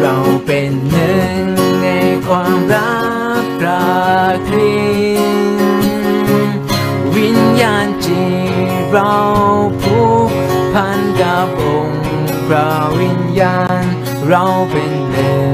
[0.00, 0.16] เรา
[0.46, 1.44] เป็นหนึ่ง
[1.82, 1.86] ใน
[2.26, 2.96] ความรั
[3.42, 3.94] กรั
[4.36, 4.76] กเดี
[5.16, 5.20] ย
[6.04, 6.14] ว
[7.16, 8.24] วิญญาณจิ
[8.68, 9.16] ตเรา
[9.82, 10.30] ผูก
[10.74, 12.04] พันกับองค์
[12.46, 13.84] พระวิญญาณ
[14.28, 15.50] เราเป็นหนึ่ง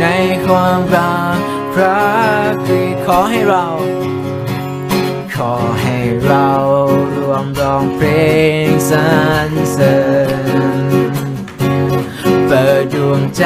[0.00, 0.06] ใน
[0.46, 1.38] ความรัก
[1.74, 2.02] พระ
[2.66, 3.66] คริสต์ขอให้เรา
[5.36, 5.52] ขอ
[5.82, 6.48] ให้เรา
[7.42, 8.08] รวมร้องเพล
[8.66, 9.10] งสร
[9.48, 9.96] รเสริ
[10.80, 11.22] ญ
[12.46, 13.44] เปิดดวงใจ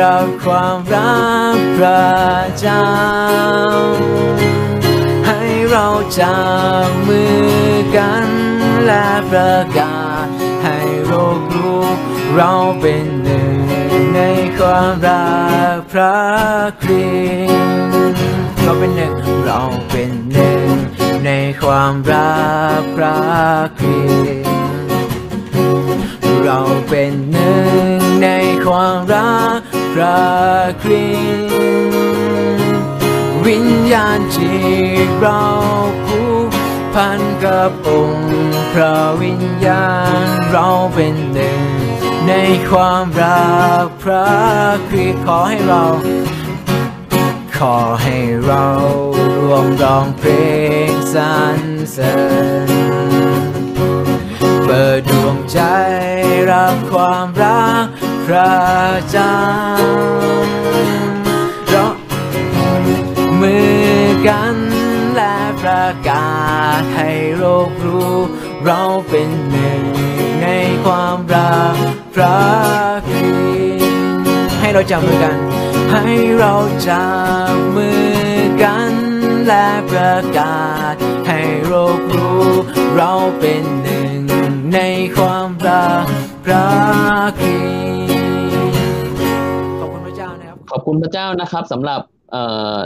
[0.00, 1.22] รับความรั
[1.56, 2.10] กพระ
[2.58, 2.88] เจ้า
[5.26, 5.40] ให้
[5.70, 5.86] เรา
[6.18, 6.38] จั
[6.86, 8.26] บมือกัน
[8.86, 10.26] และประกาศ
[10.64, 11.84] ให้โลกรู้
[12.34, 13.56] เราเป็นหนึ่ง
[14.14, 14.20] ใน
[14.58, 15.32] ความรั
[15.74, 16.18] กพระ
[16.82, 17.12] คริ
[17.46, 18.18] สต์
[18.62, 19.14] เราเป็นหนึ่ง
[19.44, 19.60] เรา
[19.90, 20.91] เป็นหนึ่ง
[21.26, 21.30] ใน
[21.62, 22.42] ความรั
[22.80, 23.20] กพระ
[23.78, 24.00] คริ
[24.44, 24.46] ส
[26.42, 27.62] เราเป็นหนึ่
[27.96, 28.28] งใน
[28.66, 29.58] ความรัก
[29.94, 30.22] พระ
[30.82, 32.74] คริส
[33.46, 34.54] วิญญาณจิ
[35.06, 35.44] ตเรา
[36.06, 36.50] ผูก
[36.94, 38.32] พันกับองค์
[38.72, 39.86] พระวิญญา
[40.24, 41.60] ณเราเป็นหนึ่ง
[42.28, 42.32] ใน
[42.70, 43.52] ความรั
[43.84, 44.28] กพระ
[44.88, 45.84] คริสต์ขอให้เรา
[47.74, 48.16] อให้
[48.46, 48.66] เรา
[49.36, 50.30] รวมร้องเพล
[50.90, 51.60] งสรร
[51.92, 52.16] เสริ
[52.66, 52.68] ญ
[54.64, 55.60] เปิดดวงใจ
[56.50, 57.86] รับความรัก
[58.26, 58.54] พระ
[59.10, 59.38] เจ้า
[61.68, 61.86] เรา
[63.40, 63.56] มื
[63.96, 64.56] อกัน
[65.14, 66.32] และประกา
[66.80, 68.14] ศให้โลกรู้
[68.64, 69.82] เราเป็นหนึ่ง
[70.42, 70.46] ใน
[70.84, 71.76] ความรัก
[72.14, 72.40] พระ
[73.08, 73.26] คริ
[73.80, 76.04] สต์ให้เราจับมือกัน ให้
[76.38, 76.54] เรา
[76.88, 77.06] จั
[77.52, 78.04] บมือ
[78.62, 78.92] กัน
[79.46, 80.94] และประกาศ
[81.26, 82.46] ให้โลกรู้
[82.96, 84.20] เราเป็นหนึ่ง
[84.74, 84.78] ใน
[85.16, 86.06] ความรัก
[86.44, 86.66] พระ
[87.40, 87.58] คริ
[88.76, 89.16] สต์
[89.80, 92.00] ขอบคุณพระเจ้านะครับ ขอบคุณพระเจ้านะครับสำหรับ
[92.30, 92.42] เอ่
[92.76, 92.78] อ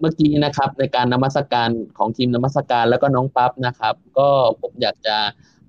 [0.00, 4.28] เมื่อกี้นะครับในการนมัสการของทีมนมัสการแล้วก็น้องปั๊บนะครับ ก็
[4.60, 5.16] ผมอยากจะ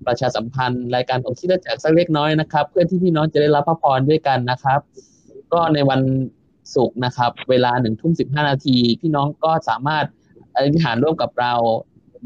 [0.06, 4.80] ประชาสัมพันธ์รายการของคิดจักสักเล็กน้อยนะครับ เพื่อที่พี่น้องจะได้รับพระพรด้วยกันนะครับ
[5.52, 6.00] ก็ในวัน
[6.74, 10.04] ศุกร์นะครับ เวลาหนึ่งทุ่มสิบห้านาทีพี่น้องก็สามารถ
[10.54, 11.54] อธิษฐานร่วมกับเรา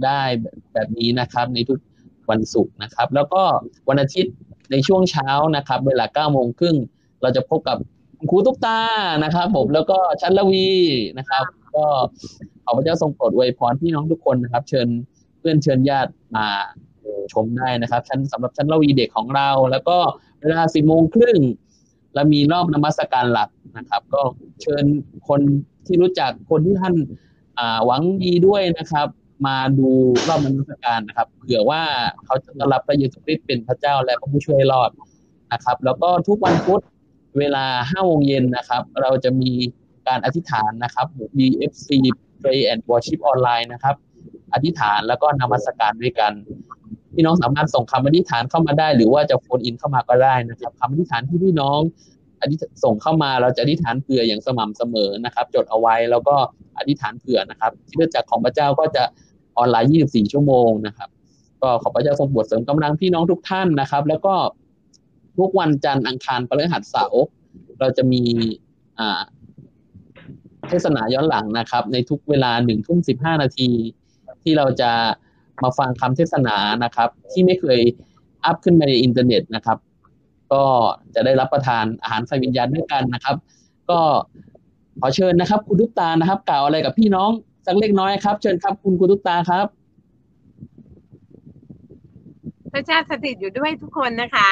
[0.05, 0.23] ได้
[0.73, 1.79] แบบนี้นะครับ ในทุก
[2.31, 3.43] วันศุกร์นะครับ แล้วก็
[3.89, 4.35] วันอาทิตย์
[4.71, 6.77] ในช่วงเช้านะครับ เวลาเก้าโมงครึ่ง
[7.23, 7.79] เราจะพบกับ
[8.31, 8.81] ครูตุ๊กตา
[9.25, 10.69] นะครับผมแล้วก็ชันละวี
[11.19, 11.45] นะครับ
[11.75, 11.85] ก็
[12.65, 14.89] ขอพระเจ้าทรงโปรดอวยพรพี่น้องทุกคนนะครับ เชิญ
[15.39, 16.47] เพื่อนเชิญญาติมา
[17.33, 19.99] ชมได้นะครับชั้นสำหรับชั้นละวีเด็กของเรา แล้วก็
[20.41, 21.39] เวลาสิบโมงครึ่ง
[22.17, 24.23] เรามีรอบนมัสการหลักนะครับ ก็
[24.63, 24.85] เชิญ
[25.29, 25.41] คน
[25.87, 26.95] ที่รู้จักคนที่ท่าน
[27.87, 29.09] หวังดีด้วยนะครับ
[29.47, 29.89] มาดู
[30.29, 31.83] รอบนมัสการนะครับเผื่อว่า
[32.25, 34.91] เขาจะต้รับพระเยซูคริสต์เป็นพระเจ้าและพระผู้ช่วยรอด
[35.53, 36.83] นะครับ แล้วก็ทุกวันพุธ
[37.39, 39.51] เวลาห้าโมงเย็นนะครับ เราจะมี
[40.09, 41.07] การอธิษฐานนะครับ
[41.37, 41.89] BFC
[42.41, 43.97] Pray and Worship Online นะครับ
[44.55, 46.33] อธิษฐานแล้วก็นมัสการด้วยกัน
[47.17, 51.81] พี่น้องสามารถส่งคำอธิษฐานเข้ามาได้ หรือว่าจะโฟนอินเข้ามาก็ได้นะครับคำอธิษฐานที่พี่น้อง
[52.41, 56.37] อธิส่งเข้ามาเราจะอธิษฐานเผื่ออย่างสม่ำเสมอนะครับ จดเอาไว้แล้วก็
[56.79, 59.05] อธิษฐานเผื่อนะครับที่เรื่องจากของพระเจ้าก็จะ
[59.59, 61.09] ออนไลน์ 24 ชั่วโมงนะครับ
[61.63, 64.35] ก็ขอพระเจ้าทรงโปรดเสริมกำลังพี่น้องทุกท่านนะครับ แล้วก็
[65.39, 67.23] ทุกวันจันทร์อังคารพฤหัสเสาร์
[67.81, 68.23] เราจะมี
[68.99, 69.23] อ่า
[70.69, 73.71] เทศนาย้อนหลังนะครับ ในทุกเวลาหนึ่งทุ่มสิบห้านาที
[74.43, 74.91] ที่เราจะ
[75.63, 77.81] มาฟังคำเทศนานะครับ ที่ไม่เคย
[78.45, 79.79] อัพขึ้นมาในอินเทอร์เน็ตนะครับ
[80.53, 80.65] ก็
[81.15, 83.37] จะได้รับประทานอาหารไฟวิญญาณด้วยกันนะครับ
[83.91, 84.01] ก็
[85.01, 87.31] ขอเชิญนะครับ คุณทุกตานะครับ กล่าวอะไรกับพี่น้อง
[87.67, 89.67] สักเล็กน้อยครับ เชิญครับคุณคุณทุกตาครับ
[92.73, 94.49] พระเจ้าสถิตอยู่ด้วยทุกคนนะคะ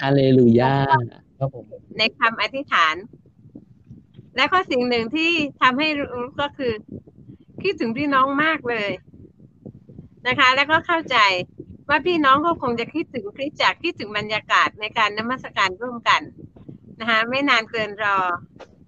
[0.00, 0.74] ฮาเลลูยา
[1.38, 1.64] ครับผม
[1.98, 2.94] ในคำอธิษฐาน
[4.36, 5.30] และข้อสิ่งหนึ่งที่
[5.60, 6.72] ทำให้รู้ก็คือ
[7.62, 8.90] คิดถึงพี่น้องมากเลย
[10.26, 11.16] นะคะ แล้วก็เข้าใจ
[11.88, 16.20] ว่าพี่น้องก็คงจะคิดถึงคริสตจักรคิดถึงบรรยากาศในการนมัสการร่วมกัน
[17.00, 18.18] นะคะ ไม่นานเกินรอ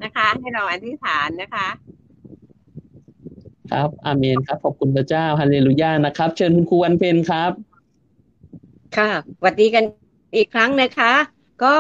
[0.03, 1.69] นะคะ ให้เราอธิษฐานนะคะ
[3.73, 7.53] ครับอาเมนครับขอบคุณพระเจ้าฮาเลลูยานะครับ เชิญคุณครูวันเพ็ญครับ
[8.97, 9.85] ค่ะสวัสดีกัน
[10.37, 11.13] อีกครั้งนะคะ
[11.65, 11.77] ก็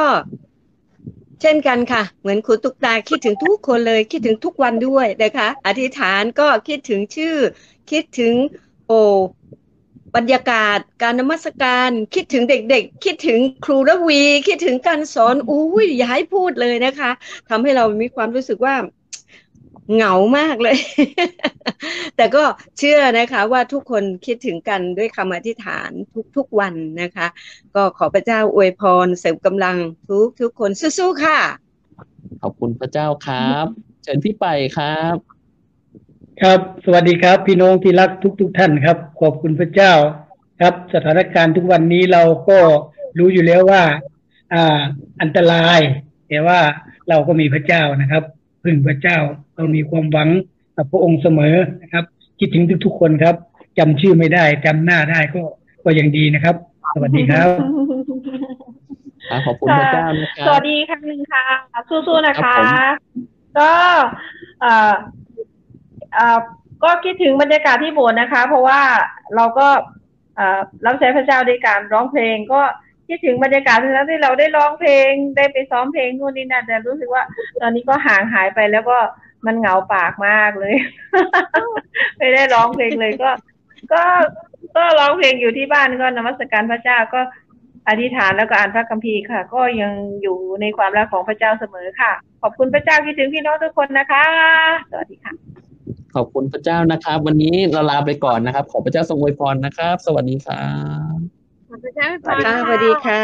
[1.40, 7.36] เช่นกันค่ะ เหมือนคุณตุกตาคิดถึงทุกคนเลยคิดถึงทุกวันด้วยนะคะ อธิษฐานก็คิดถึงชื่อ
[7.90, 8.34] คิดถึง
[8.86, 8.92] โอ
[10.16, 17.10] บรรยากาศการนมัสการคิดถึงเด็กๆ คิดถึงครูระวี คิดถึงการสอนอุ้ยอย่าให้พูดเลยนะคะ
[17.48, 18.74] ทำให้เรามีความรู้สึกว่า
[19.94, 20.78] เหงามากเลย
[22.16, 22.44] แต่ก็
[22.78, 25.90] เชื่อนะคะว่าทุกคนคิดถึงกันด้วยคำอธิษฐาน
[26.36, 27.26] ทุกๆวันนะคะ
[27.74, 29.76] ก็ขอพระเจ้าอวยพรเสริมกำลัง
[30.08, 31.38] ทุกทุกคนสู้ๆค่ะ
[32.42, 33.66] ขอบคุณพระเจ้าครับ
[34.02, 35.16] เชิญพี่ไปครับ
[36.42, 39.92] ครับ สวัสดีครับ พี่น้องที่รักทุก ๆทท่านครับ ขอบคุณพระเจ้า
[40.60, 42.58] ครับ สถานการณ์ทุกวันนี้เราก็
[43.18, 43.82] รู้อยู่แล้วว่า
[44.52, 44.80] อ่า
[45.22, 45.80] อันตราย
[46.28, 46.60] แต่ว่า
[47.08, 48.22] เราก็มีพระเจ้านะครับ
[48.64, 49.18] พึ่งพระเจ้า
[49.56, 50.28] เรามีความหวัง
[50.76, 52.04] กับพระองค์เสมอนะครับ
[52.38, 53.34] คิดถึงทุก ๆ คนครับ
[53.78, 55.42] จำชื่อไม่ได้จำหน้าได้ก็
[55.84, 56.56] ก็ยังดีนะครับ
[56.94, 57.48] สวัสดีครับ
[59.30, 61.44] ครับขอบคุณพระเจ้านะครัสวับสดีครั้งหนึ่งค่ะ
[61.88, 62.68] สู้ๆนะครัคะบผม
[63.58, 64.00] ก็ เอ่อ
[64.60, 64.92] เอ่อ
[66.82, 68.80] ก็คิดถึงบรรยากาศที่โบสถ์นะคะ เพราะว่า
[69.36, 69.68] เราก็
[70.86, 72.60] รับใช้พระเจ้าด้วยการร้องเพลง ก็
[73.08, 77.22] คิดถึงบรรยากาศนั้นที่เราได้ร้องเพลงได้ไปซ้อมเพลงนู่นนี่นั่นแต่รู้สึกว่า
[77.60, 78.98] ตอนนี้ก็ห่างหายไปแล้วก็
[79.46, 80.74] มันเหงาปากมากเลย
[82.18, 83.30] ไม่ได้ร้องเพลงเลยก็
[83.92, 84.02] ก็
[84.76, 87.20] ก็ร้องเพลงอยู่ที่บ้านก็นมัสการพระเจ้าก็
[87.88, 92.12] อธิษฐานแล้วก็อ่านพระคัมภีร์ค่ะ ก็ยังอยู่ในความรักของพระเจ้าเสมอค่ะ
[92.42, 94.26] ขอบคุณพระเจ้าคิดถึงพี่น้องทุกคนนะคะ
[94.90, 95.51] สวัสดีค่ะ
[96.14, 100.66] ขอบคุณพระเจ้านะครับ วันนี้เราลาไปก่อนนะครับ ขอพระเจ้าทรงอวยพรนะครับ สวัสดีครั
[101.14, 101.16] บ
[101.68, 103.22] ขอบพระเจ้าอวยพรสวัสดีค่ะ